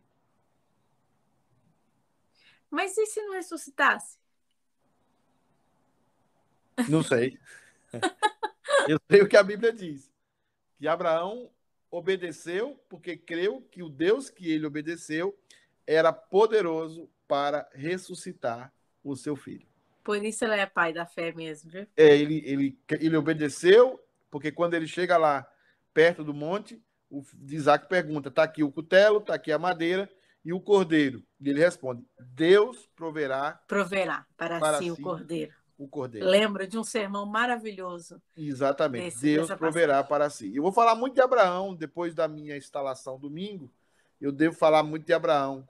[2.69, 4.17] Mas e se não ressuscitasse?
[6.89, 7.39] Não sei.
[8.88, 10.11] Eu sei o que a Bíblia diz.
[10.78, 11.49] Que Abraão
[11.89, 15.38] obedeceu porque creu que o Deus que ele obedeceu
[15.86, 18.73] era poderoso para ressuscitar
[19.03, 19.65] o seu filho.
[20.03, 21.88] Por isso ele é pai da fé mesmo, viu?
[21.97, 25.47] É, ele, ele, ele obedeceu, porque quando ele chega lá
[25.93, 30.09] perto do monte, o Isaac pergunta: está aqui o cutelo, está aqui a madeira
[30.43, 31.23] e o cordeiro.
[31.39, 33.59] E ele responde: Deus proverá.
[33.67, 36.28] Proverá para, para si, si o cordeiro o cordeiro.
[36.28, 38.21] Lembra de um sermão maravilhoso.
[38.36, 39.05] Exatamente.
[39.05, 40.09] Desse, Deus proverá passagem.
[40.09, 40.55] para si.
[40.55, 43.71] Eu vou falar muito de Abraão depois da minha instalação domingo.
[44.19, 45.67] Eu devo falar muito de Abraão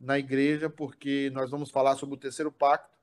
[0.00, 2.96] na igreja, porque nós vamos falar sobre o terceiro pacto.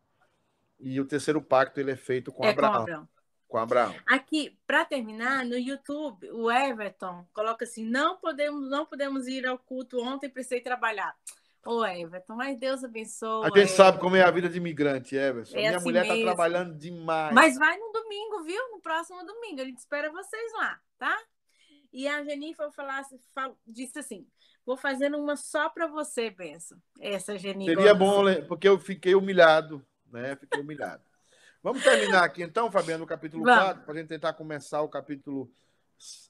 [0.79, 3.09] E o terceiro pacto ele é feito com, é Abraão, com Abraão.
[3.53, 3.93] Com Abraão.
[4.07, 9.59] Aqui, para terminar, no YouTube, o Everton coloca assim: não podemos, não podemos ir ao
[9.59, 11.15] culto ontem, precisei trabalhar.
[11.63, 13.43] Ô, Everton, mas Deus abençoe.
[13.43, 13.75] A gente Everton.
[13.75, 15.55] sabe como é a vida de imigrante, Everton.
[15.55, 17.31] É Minha assim mulher está trabalhando demais.
[17.31, 18.71] Mas vai no domingo, viu?
[18.71, 19.61] No próximo domingo.
[19.61, 21.15] A gente espera vocês lá, tá?
[21.93, 23.03] E a Jennifer falar,
[23.67, 24.25] disse assim:
[24.65, 26.79] Vou fazendo uma só para você, Benção.
[26.99, 27.65] Essa Geni.
[27.65, 30.35] Seria bom, porque eu fiquei humilhado, né?
[30.37, 31.03] Fiquei humilhado.
[31.63, 33.63] Vamos terminar aqui então, Fabiano, o capítulo Vamos.
[33.63, 35.49] 4, para a gente tentar começar o capítulo.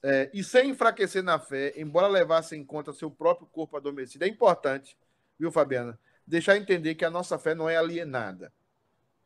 [0.04, 4.24] É, e sem enfraquecer na fé, embora levasse em conta seu próprio corpo adormecido.
[4.24, 4.96] É importante,
[5.40, 6.00] viu, Fabiana?
[6.26, 8.54] Deixar entender que a nossa fé não é alienada.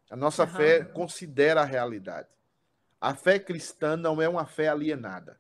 [0.10, 0.50] A nossa uhum.
[0.50, 2.30] fé considera a realidade.
[3.02, 5.38] A fé cristã não é uma fé alienada.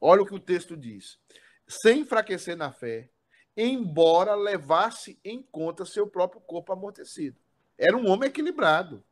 [0.00, 1.18] Olha o que o texto diz.
[1.66, 3.10] Sem enfraquecer na fé,
[3.56, 7.36] embora levasse em conta seu próprio corpo amortecido.
[7.76, 9.04] Era um homem equilibrado.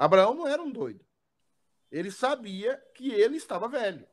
[0.00, 1.04] Abraão não era um doido.
[1.92, 4.08] Ele sabia que ele estava velho.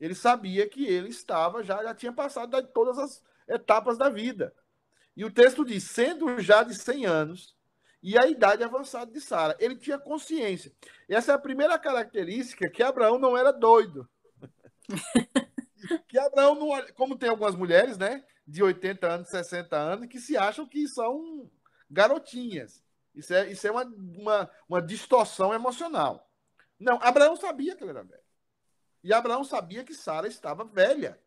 [0.00, 4.52] Ele sabia que ele estava já já tinha passado de todas as etapas da vida.
[5.16, 7.56] E o texto diz: sendo já de 100 anos,
[8.02, 9.56] e a idade avançada de Sara.
[9.60, 10.72] Ele tinha consciência.
[11.08, 14.08] Essa é a primeira característica que Abraão não era doido.
[16.08, 20.36] que Abraão não, como tem algumas mulheres, né, de 80 anos, 60 anos, que se
[20.36, 21.48] acham que são
[21.88, 22.84] garotinhas.
[23.16, 26.30] Isso é, isso é uma, uma, uma distorção emocional.
[26.78, 28.22] Não, Abraão sabia que ele era velho.
[29.02, 31.18] E Abraão sabia que Sara estava velha.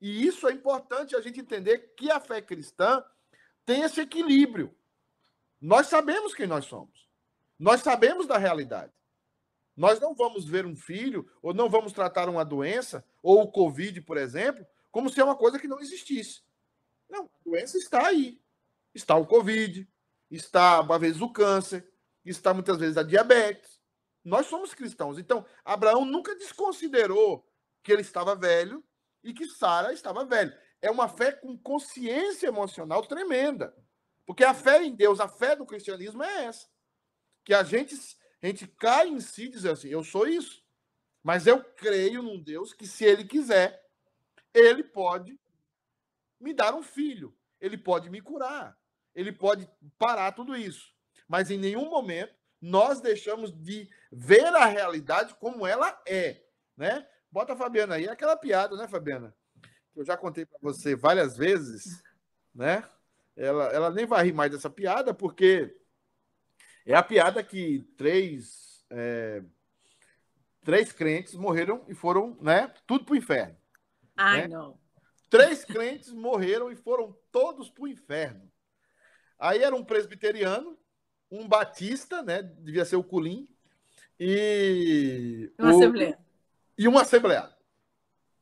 [0.00, 3.04] E isso é importante a gente entender que a fé cristã
[3.64, 4.76] tem esse equilíbrio.
[5.60, 7.08] Nós sabemos quem nós somos.
[7.58, 8.92] Nós sabemos da realidade.
[9.76, 14.00] Nós não vamos ver um filho, ou não vamos tratar uma doença, ou o Covid,
[14.02, 16.42] por exemplo, como se é uma coisa que não existisse.
[17.08, 18.40] Não, a doença está aí.
[18.94, 19.88] Está o Covid,
[20.34, 21.88] está, às vezes, o câncer,
[22.24, 23.80] está muitas vezes a diabetes.
[24.24, 25.18] Nós somos cristãos.
[25.18, 27.46] Então, Abraão nunca desconsiderou
[27.82, 28.82] que ele estava velho
[29.22, 30.58] e que Sara estava velha.
[30.80, 33.74] É uma fé com consciência emocional tremenda.
[34.26, 36.66] Porque a fé em Deus, a fé do cristianismo é essa.
[37.44, 37.94] Que a gente,
[38.42, 40.64] a gente cai em si diz assim: eu sou isso.
[41.22, 43.82] Mas eu creio num Deus que, se ele quiser,
[44.52, 45.38] ele pode
[46.38, 47.36] me dar um filho.
[47.60, 48.78] Ele pode me curar.
[49.14, 50.92] Ele pode parar tudo isso.
[51.28, 56.42] Mas em nenhum momento nós deixamos de ver a realidade como ela é.
[56.76, 57.06] Né?
[57.30, 58.06] Bota a Fabiana aí.
[58.06, 59.34] É aquela piada, né, Fabiana?
[59.92, 62.02] Que eu já contei para você várias vezes,
[62.54, 62.88] né?
[63.36, 65.76] ela, ela nem vai rir mais dessa piada, porque
[66.86, 69.42] é a piada que três, é,
[70.64, 72.72] três crentes morreram e foram, né?
[72.86, 73.56] Tudo para o inferno.
[74.16, 74.48] Ai, né?
[74.48, 74.78] não.
[75.28, 78.50] Três crentes morreram e foram todos para o inferno.
[79.38, 80.78] Aí era um presbiteriano,
[81.30, 82.42] um batista, né?
[82.42, 83.48] Devia ser o Culim,
[84.18, 85.52] e.
[85.58, 86.18] Um o, assembleia.
[86.78, 87.54] E um assembleado.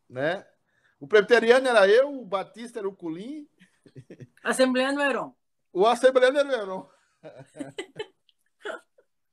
[0.08, 0.46] Né?
[1.00, 3.48] O presbiteriano era eu, o batista era o Culim
[4.42, 5.34] Assembleia no Heron.
[5.72, 6.90] O Assembleia no Heron.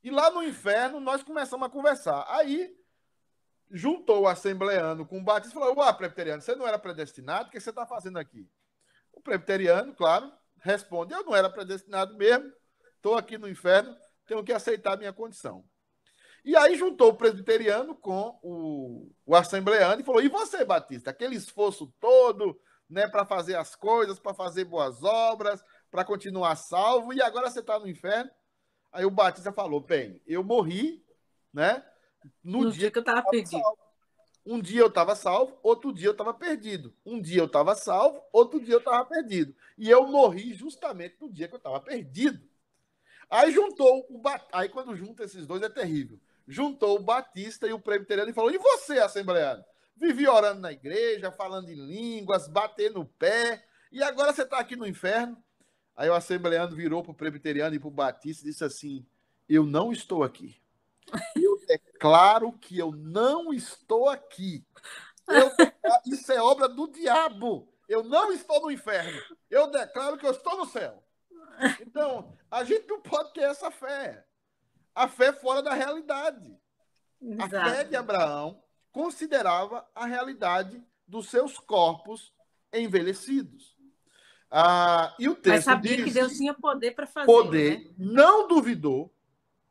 [0.03, 2.25] e lá no inferno nós começamos a conversar.
[2.29, 2.75] Aí
[3.71, 7.49] juntou o assembleano com o batista e falou: Ué, presbiteriano, você não era predestinado?
[7.49, 8.49] O que você está fazendo aqui?
[9.11, 10.31] O presbiteriano, claro,
[10.61, 12.51] responde: Eu não era predestinado mesmo,
[12.95, 13.95] estou aqui no inferno,
[14.25, 15.63] tenho que aceitar a minha condição.
[16.43, 21.09] E aí juntou o presbiteriano com o, o assembleano e falou: E você, Batista?
[21.09, 27.13] Aquele esforço todo, né, para fazer as coisas, para fazer boas obras, para continuar salvo,
[27.13, 28.31] e agora você está no inferno.
[28.91, 31.03] Aí o Batista falou: bem, eu morri,
[31.53, 31.85] né?
[32.43, 33.61] No, no dia, dia, que eu estava perdido.
[33.61, 33.88] Salvo.
[34.45, 36.93] Um dia eu estava salvo, outro dia eu estava perdido.
[37.05, 39.53] Um dia eu estava salvo, outro dia eu estava perdido.
[39.77, 42.41] E eu morri justamente no dia que eu estava perdido.
[43.29, 44.43] Aí juntou o Bat...
[44.51, 46.19] Aí quando junta esses dois é terrível.
[46.47, 49.63] Juntou o Batista e o presbiteriano e falou: e você, assembleado?
[49.95, 54.75] Vivi orando na igreja, falando em línguas, batendo o pé, e agora você está aqui
[54.75, 55.37] no inferno.
[55.95, 59.05] Aí o assembleano virou para o presbiteriano e para o batista e disse assim:
[59.47, 60.59] Eu não estou aqui.
[61.69, 64.65] Eu declaro que eu não estou aqui.
[65.27, 65.51] Eu,
[66.07, 67.71] isso é obra do diabo.
[67.87, 69.21] Eu não estou no inferno.
[69.49, 71.03] Eu declaro que eu estou no céu.
[71.81, 74.25] Então, a gente não pode ter essa fé.
[74.95, 76.57] A fé fora da realidade.
[77.21, 77.55] Exato.
[77.55, 82.33] A fé de Abraão considerava a realidade dos seus corpos
[82.73, 83.77] envelhecidos.
[84.49, 87.27] Ah, e o texto Mas sabia diz, que Deus tinha poder para fazer.
[87.27, 87.93] Poder, né?
[87.97, 89.13] não duvidou,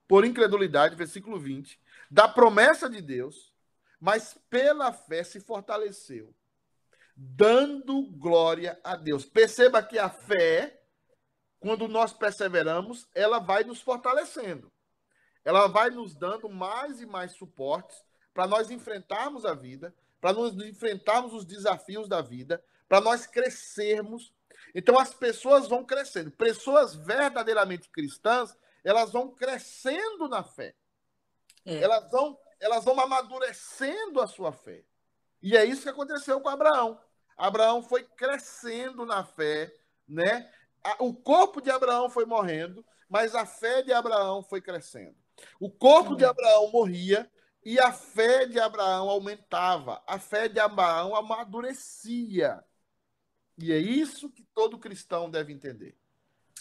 [0.07, 1.81] por incredulidade, versículo 20,
[2.11, 3.53] da promessa de Deus,
[4.01, 6.35] mas pela fé se fortaleceu,
[7.17, 9.25] dando glória a Deus.
[9.25, 10.81] Perceba que a fé,
[11.59, 14.73] quando nós perseveramos, ela vai nos fortalecendo.
[15.45, 17.97] Ela vai nos dando mais e mais suportes
[18.33, 24.33] para nós enfrentarmos a vida, para nós enfrentarmos os desafios da vida, para nós crescermos.
[24.75, 26.31] Então as pessoas vão crescendo.
[26.31, 30.75] Pessoas verdadeiramente cristãs, elas vão crescendo na fé.
[31.69, 31.83] É.
[31.83, 34.83] Elas vão elas vão amadurecendo a sua fé.
[35.41, 37.01] E é isso que aconteceu com Abraão.
[37.37, 39.73] Abraão foi crescendo na fé,
[40.09, 40.51] né?
[40.99, 45.15] O corpo de Abraão foi morrendo, mas a fé de Abraão foi crescendo.
[45.61, 47.31] O corpo de Abraão morria
[47.65, 50.03] e a fé de Abraão aumentava.
[50.07, 52.65] A fé de Abraão amadurecia.
[53.57, 55.97] E é isso que todo cristão deve entender.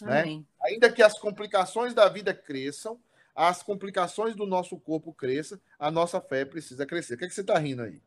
[0.02, 0.44] Né?
[0.62, 3.02] Ainda que as complicações da vida cresçam,
[3.38, 7.14] as complicações do nosso corpo cresçam, a nossa fé precisa crescer.
[7.14, 8.02] O que, é que você está rindo aí?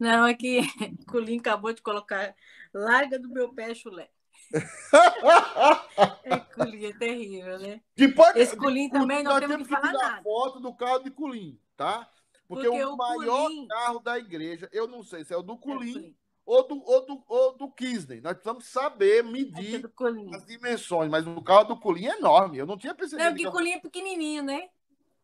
[0.00, 0.60] Não, é que
[1.02, 2.34] o Culim acabou de colocar
[2.72, 4.08] larga do meu pé chulé.
[6.24, 7.82] é Culim, é terrível, né?
[7.94, 10.22] Depois, Esse Culim também não temos que falar nada.
[10.22, 12.08] foto do carro de Culim, tá?
[12.48, 13.66] Porque, Porque o, o maior Culim...
[13.66, 17.06] carro da igreja, eu não sei se é o do Culim, é ou do, ou
[17.06, 18.22] do, ou do Kisney.
[18.22, 19.84] Nós precisamos saber medir
[20.32, 22.56] as dimensões, mas o carro do Culim é enorme.
[22.56, 23.22] Eu não tinha percebido.
[23.22, 24.70] Não, porque Culim é pequenininho, né?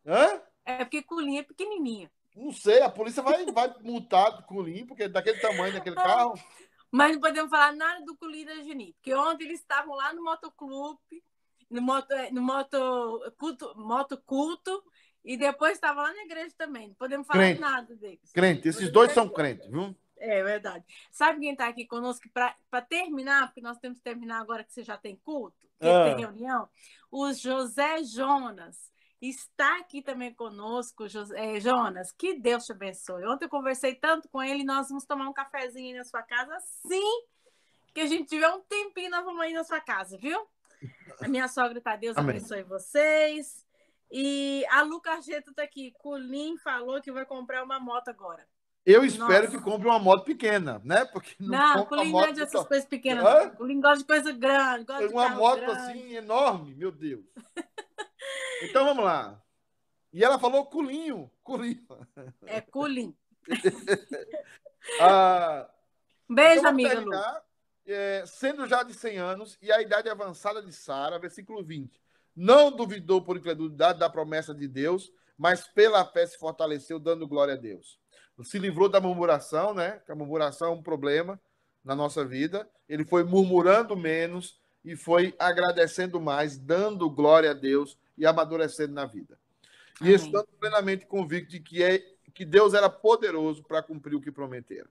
[0.06, 0.42] Hã?
[0.66, 2.10] É porque Culim é pequenininho.
[2.36, 6.34] Não sei, a polícia vai, vai multar do Culim, porque é daquele tamanho daquele carro.
[6.90, 10.22] Mas não podemos falar nada do Culim da Geni, porque ontem eles estavam lá no
[10.22, 11.24] motoclube,
[11.70, 14.84] no moto, é, no moto culto, moto culto,
[15.24, 16.88] e depois estavam lá na igreja também.
[16.88, 17.60] Não podemos falar crente.
[17.60, 18.30] nada deles.
[18.32, 19.96] Crente, esses dois são crentes, viu?
[20.24, 20.84] É verdade.
[21.10, 24.82] Sabe quem está aqui conosco para terminar, porque nós temos que terminar agora que você
[24.82, 26.04] já tem culto, que ah.
[26.04, 26.68] tem reunião?
[27.10, 32.10] O José Jonas está aqui também conosco, José, Jonas.
[32.12, 33.26] Que Deus te abençoe.
[33.26, 36.58] Ontem eu conversei tanto com ele, nós vamos tomar um cafezinho aí na sua casa,
[36.86, 37.22] sim,
[37.92, 40.46] que a gente tiver um tempinho, nós vamos aí na sua casa, viu?
[41.20, 42.36] A minha sogra tá, Deus Amém.
[42.36, 43.64] abençoe vocês.
[44.10, 45.92] E a Luca Argento está aqui.
[45.98, 48.46] Culim falou que vai comprar uma moto agora.
[48.86, 49.56] Eu espero Nossa.
[49.56, 51.06] que compre uma moto pequena, né?
[51.06, 53.24] Porque não, não é dessas de coisas pequenas.
[53.24, 53.48] Hã?
[53.50, 54.84] Colim gosta de coisa grande.
[54.84, 55.72] Gosta uma moto grande.
[55.72, 57.24] assim, enorme, meu Deus.
[58.62, 59.42] então vamos lá.
[60.12, 61.30] E ela falou culinho.
[61.42, 61.86] Culinho.
[62.44, 63.16] É culim.
[65.00, 65.66] ah,
[66.28, 67.42] Beijo, então amiga.
[67.86, 72.02] É, sendo já de 100 anos e a idade avançada de Sara, versículo 20.
[72.36, 77.54] Não duvidou por incredulidade da promessa de Deus, mas pela fé se fortaleceu, dando glória
[77.54, 78.03] a Deus
[78.42, 80.00] se livrou da murmuração, né?
[80.04, 81.40] Que a murmuração é um problema
[81.84, 82.68] na nossa vida.
[82.88, 89.06] Ele foi murmurando menos e foi agradecendo mais, dando glória a Deus e amadurecendo na
[89.06, 89.38] vida.
[90.00, 90.14] E Amém.
[90.14, 91.98] estando plenamente convicto de que, é,
[92.32, 94.90] que Deus era poderoso para cumprir o que prometeram.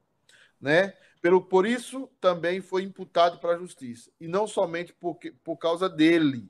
[0.61, 0.93] Né?
[1.21, 4.09] Pelo, por isso também foi imputado para a justiça.
[4.19, 6.49] E não somente porque, por causa dele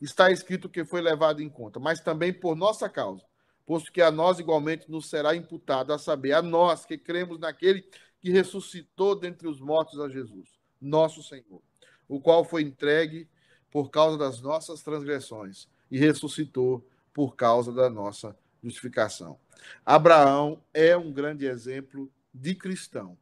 [0.00, 3.24] está escrito que foi levado em conta, mas também por nossa causa
[3.68, 7.86] posto que a nós igualmente nos será imputado, a saber, a nós que cremos naquele
[8.18, 11.60] que ressuscitou dentre os mortos a Jesus, nosso Senhor,
[12.08, 13.28] o qual foi entregue
[13.70, 19.38] por causa das nossas transgressões e ressuscitou por causa da nossa justificação.
[19.84, 23.18] Abraão é um grande exemplo de cristão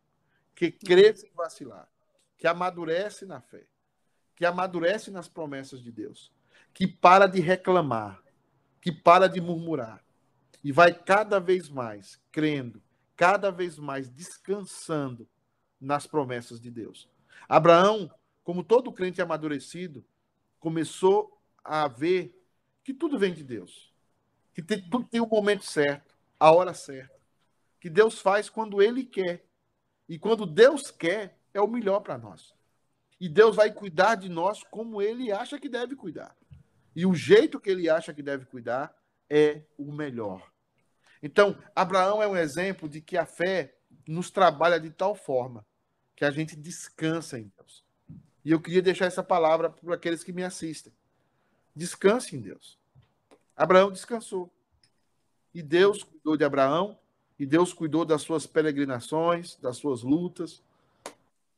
[0.54, 1.88] que crê sem vacilar,
[2.38, 3.66] que amadurece na fé,
[4.36, 6.32] que amadurece nas promessas de Deus,
[6.72, 8.22] que para de reclamar,
[8.80, 10.05] que para de murmurar,
[10.66, 12.82] e vai cada vez mais crendo,
[13.14, 15.28] cada vez mais descansando
[15.80, 17.08] nas promessas de Deus.
[17.48, 18.12] Abraão,
[18.42, 20.04] como todo crente amadurecido,
[20.58, 22.36] começou a ver
[22.82, 23.94] que tudo vem de Deus,
[24.52, 27.14] que tem, tudo tem o momento certo, a hora certa,
[27.78, 29.46] que Deus faz quando Ele quer.
[30.08, 32.52] E quando Deus quer, é o melhor para nós.
[33.20, 36.36] E Deus vai cuidar de nós como Ele acha que deve cuidar.
[36.92, 38.92] E o jeito que Ele acha que deve cuidar
[39.30, 40.55] é o melhor.
[41.26, 43.74] Então, Abraão é um exemplo de que a fé
[44.06, 45.66] nos trabalha de tal forma
[46.14, 47.84] que a gente descansa em Deus.
[48.44, 50.92] E eu queria deixar essa palavra para aqueles que me assistem.
[51.74, 52.78] Descanse em Deus.
[53.56, 54.48] Abraão descansou.
[55.52, 56.96] E Deus cuidou de Abraão,
[57.36, 60.62] e Deus cuidou das suas peregrinações, das suas lutas.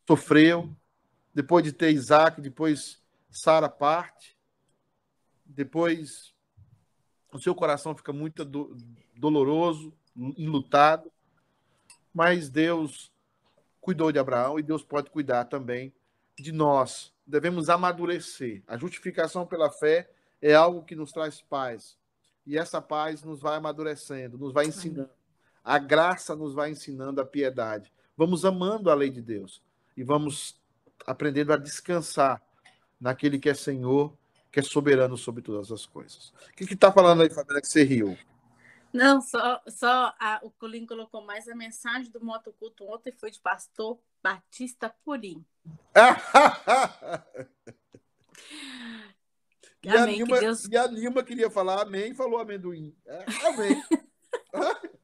[0.07, 0.75] Sofreu.
[1.35, 4.35] Depois de ter Isaac, depois Sara parte.
[5.45, 6.33] Depois
[7.33, 8.77] o seu coração fica muito do,
[9.17, 11.11] doloroso, enlutado,
[12.13, 13.13] mas Deus
[13.81, 15.93] cuidou de Abraão e Deus pode cuidar também
[16.39, 17.13] de nós.
[17.27, 18.63] Devemos amadurecer.
[18.67, 20.11] A justificação pela fé
[20.41, 21.97] é algo que nos traz paz.
[22.47, 25.11] E essa paz nos vai amadurecendo, nos vai ensinando.
[25.63, 27.93] A graça nos vai ensinando a piedade.
[28.17, 29.63] Vamos amando a lei de Deus
[29.97, 30.59] e vamos
[31.07, 32.43] aprendendo a descansar
[33.01, 34.17] naquele que é Senhor
[34.51, 36.33] que é soberano sobre todas as coisas.
[36.51, 38.17] O que está falando aí, Fabiana, que você riu?
[38.93, 43.41] Não, só, só a, o Colim colocou mais a mensagem do motoculto ontem foi de
[43.41, 45.45] pastor Batista Purim.
[49.85, 50.65] e, amém, a Nilma, Deus...
[50.65, 52.97] e a Nilma queria falar amém falou amendoim.
[53.07, 53.83] É, amém.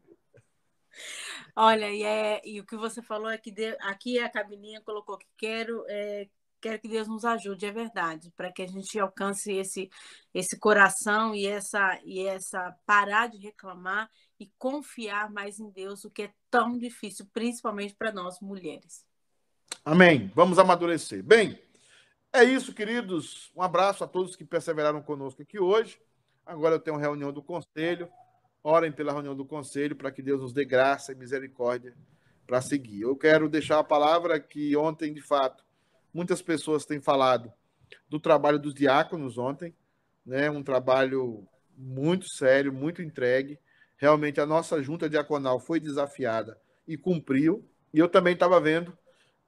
[1.56, 5.16] Olha, e, é, e o que você falou é que de, aqui a cabininha colocou
[5.16, 6.28] que quero, é,
[6.64, 9.90] quero que Deus nos ajude, é verdade, para que a gente alcance esse,
[10.32, 14.08] esse coração e essa, e essa parar de reclamar
[14.40, 19.04] e confiar mais em Deus, o que é tão difícil, principalmente para nós mulheres.
[19.84, 20.32] Amém.
[20.34, 21.22] Vamos amadurecer.
[21.22, 21.60] Bem,
[22.32, 23.52] é isso, queridos.
[23.54, 26.00] Um abraço a todos que perseveraram conosco aqui hoje.
[26.46, 28.08] Agora eu tenho reunião do conselho.
[28.62, 31.94] Orem pela reunião do conselho para que Deus nos dê graça e misericórdia
[32.46, 33.02] para seguir.
[33.02, 35.62] Eu quero deixar a palavra que ontem, de fato,
[36.14, 37.52] muitas pessoas têm falado
[38.08, 39.74] do trabalho dos diáconos ontem,
[40.24, 40.48] né?
[40.48, 41.46] Um trabalho
[41.76, 43.58] muito sério, muito entregue.
[43.96, 47.64] Realmente a nossa junta diaconal foi desafiada e cumpriu.
[47.92, 48.96] E eu também estava vendo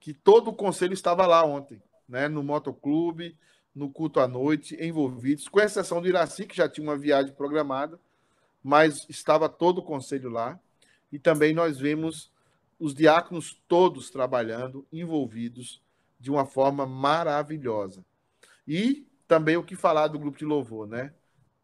[0.01, 2.29] que todo o conselho estava lá ontem, né?
[2.29, 3.37] No motoclube,
[3.75, 8.01] no culto à noite, envolvidos, com exceção do Iraci, que já tinha uma viagem programada,
[8.63, 10.59] mas estava todo o conselho lá.
[11.13, 12.31] E também nós vemos
[12.79, 15.81] os diáconos todos trabalhando, envolvidos
[16.19, 18.05] de uma forma maravilhosa.
[18.67, 21.13] E também o que falar do grupo de louvor, né?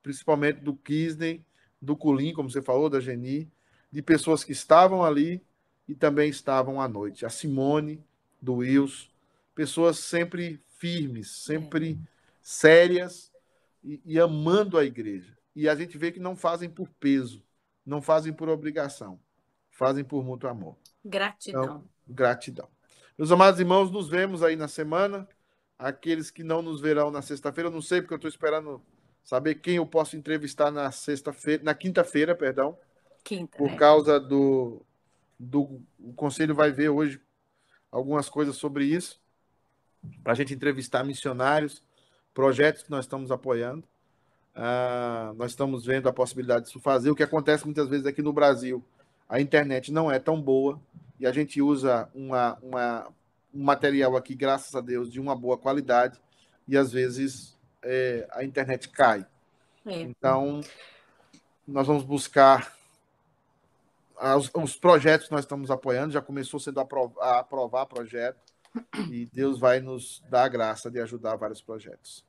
[0.02, 1.44] Principalmente do Kisney,
[1.80, 3.50] do Culim, como você falou, da Geni,
[3.90, 5.44] de pessoas que estavam ali
[5.88, 7.26] e também estavam à noite.
[7.26, 8.04] A Simone,
[8.40, 9.08] do Wilson,
[9.54, 11.98] pessoas sempre firmes, sempre
[12.40, 13.32] sérias
[13.84, 15.36] e, e, amando a igreja.
[15.54, 17.44] E a gente vê que não fazem por peso,
[17.84, 19.20] não fazem por obrigação,
[19.70, 20.76] fazem por muito amor.
[21.04, 21.62] Gratidão.
[21.62, 22.68] Então, gratidão.
[23.22, 25.28] Meus amados irmãos, nos vemos aí na semana.
[25.78, 28.82] Aqueles que não nos verão na sexta-feira, eu não sei porque eu estou esperando
[29.22, 32.76] saber quem eu posso entrevistar na sexta-feira, na quinta-feira, perdão.
[33.22, 33.56] Quinta.
[33.56, 33.76] Por é.
[33.76, 34.82] causa do,
[35.38, 37.20] do o conselho vai ver hoje
[37.92, 39.20] algumas coisas sobre isso
[40.24, 41.80] para a gente entrevistar missionários,
[42.34, 43.86] projetos que nós estamos apoiando.
[44.56, 47.08] Uh, nós estamos vendo a possibilidade disso fazer.
[47.08, 48.84] O que acontece muitas vezes aqui no Brasil,
[49.28, 50.80] a internet não é tão boa
[51.22, 53.08] e a gente usa uma, uma,
[53.54, 56.20] um material aqui, graças a Deus, de uma boa qualidade
[56.66, 59.24] e às vezes é, a internet cai.
[59.86, 60.00] É.
[60.00, 60.60] Então,
[61.64, 62.76] nós vamos buscar
[64.36, 68.40] os, os, projetos que nós estamos apoiando, já começou sendo a aprovar projeto
[69.08, 72.26] e Deus vai nos dar a graça de ajudar vários projetos.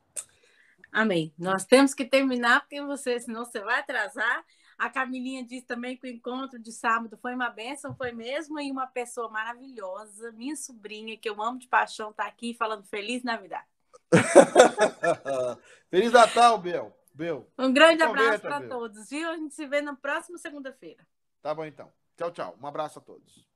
[0.92, 1.34] Amém.
[1.36, 4.46] Nós temos que terminar, porque você, senão você vai atrasar.
[4.78, 8.72] A Camilinha disse também que o encontro de sábado foi uma benção, foi mesmo, e
[8.72, 13.68] uma pessoa maravilhosa, minha sobrinha, que eu amo de paixão, está aqui falando Feliz Navidade.
[15.90, 16.96] Feliz Natal, Bel.
[17.14, 17.48] Bel.
[17.58, 19.30] Um grande então, abraço para todos, viu?
[19.30, 21.06] A gente se vê na próxima segunda-feira.
[21.42, 21.92] Tá bom, então.
[22.18, 22.58] Tchau, tchau.
[22.62, 23.48] Um abraço a todos.